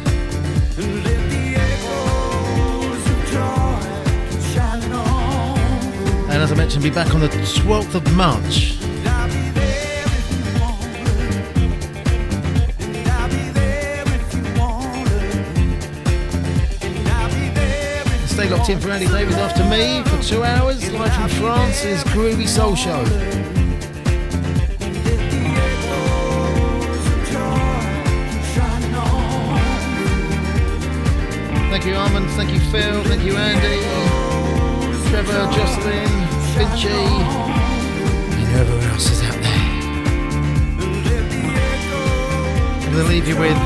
And 6.28 6.42
as 6.42 6.50
I 6.50 6.54
mentioned, 6.56 6.82
be 6.82 6.90
back 6.90 7.14
on 7.14 7.20
the 7.20 7.28
12th 7.28 7.94
of 7.94 8.16
March. 8.16 8.72
Stay 18.26 18.50
locked 18.50 18.68
in 18.68 18.80
for 18.80 18.90
Andy 18.90 19.06
Davis 19.06 19.36
after 19.36 19.64
me 19.64 20.02
for 20.02 20.22
two 20.22 20.42
hours, 20.42 20.90
live 20.92 21.14
from 21.14 21.28
France's 21.28 22.02
Groovy 22.04 22.48
Soul 22.48 22.74
Show. 22.74 23.45
Thank 32.16 32.50
you, 32.52 32.60
Phil. 32.70 33.04
Thank 33.04 33.24
you, 33.24 33.36
Andy. 33.36 33.82
Trevor, 35.10 35.48
Jocelyn, 35.52 36.08
Vinci, 36.54 36.88
and 36.88 38.46
whoever 38.48 38.78
else 38.88 39.10
is 39.10 39.22
out 39.22 39.38
there. 39.42 39.64
I'm 42.82 42.92
going 42.92 43.04
to 43.04 43.08
leave 43.10 43.28
you 43.28 43.36
with 43.36 43.58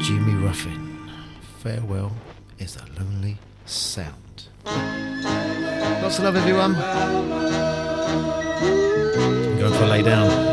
Jimmy 0.00 0.34
Ruffin. 0.34 1.10
Farewell 1.58 2.12
is 2.58 2.76
a 2.76 2.84
lonely 3.00 3.38
sound. 3.66 4.48
Lots 4.64 6.18
of 6.18 6.24
love, 6.24 6.36
everyone. 6.36 6.76
I'm 6.76 7.28
going 9.58 9.74
for 9.74 9.84
a 9.84 9.88
lay 9.88 10.02
down. 10.02 10.47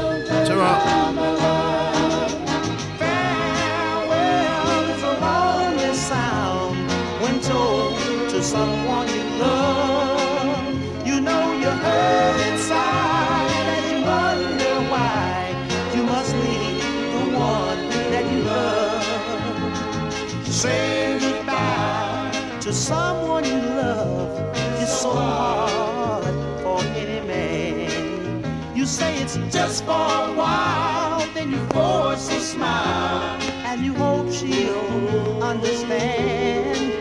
Just 29.52 29.84
for 29.86 29.91
a 29.91 30.34
while, 30.34 31.28
then 31.34 31.52
you 31.52 31.60
force 31.68 32.30
a 32.32 32.40
smile, 32.40 33.38
and 33.66 33.84
you 33.86 33.94
hope 33.94 34.32
she'll 34.32 35.44
understand. 35.44 36.94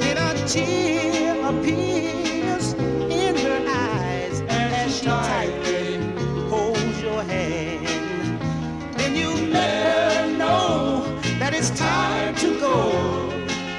Then 0.00 0.16
a 0.18 0.48
tear 0.48 1.34
appears 1.50 2.74
in 2.74 3.36
her 3.36 3.64
eyes 3.66 4.40
and 4.40 4.74
as 4.74 4.98
she 4.98 5.06
tightly 5.06 5.98
holds 6.48 7.02
your 7.02 7.22
hand. 7.22 8.40
Then 8.96 9.16
you 9.16 9.30
let 9.50 10.16
her 10.16 10.36
know 10.38 11.04
that 11.40 11.52
it's 11.54 11.70
time 11.70 12.34
to 12.36 12.60
go. 12.60 12.92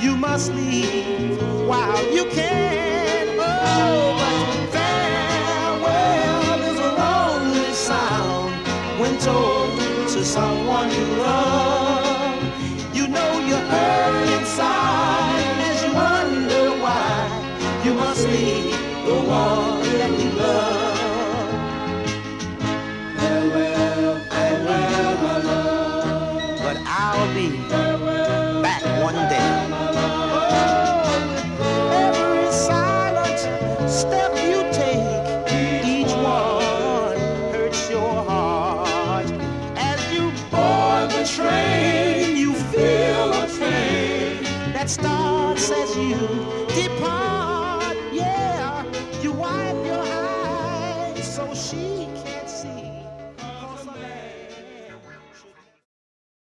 You 0.02 0.18
must 0.18 0.52
leave 0.53 1.41
while 1.68 2.03
you 2.14 2.26
can. 2.26 2.81
Someone 10.23 10.91
you 10.91 11.06
love. 11.18 11.70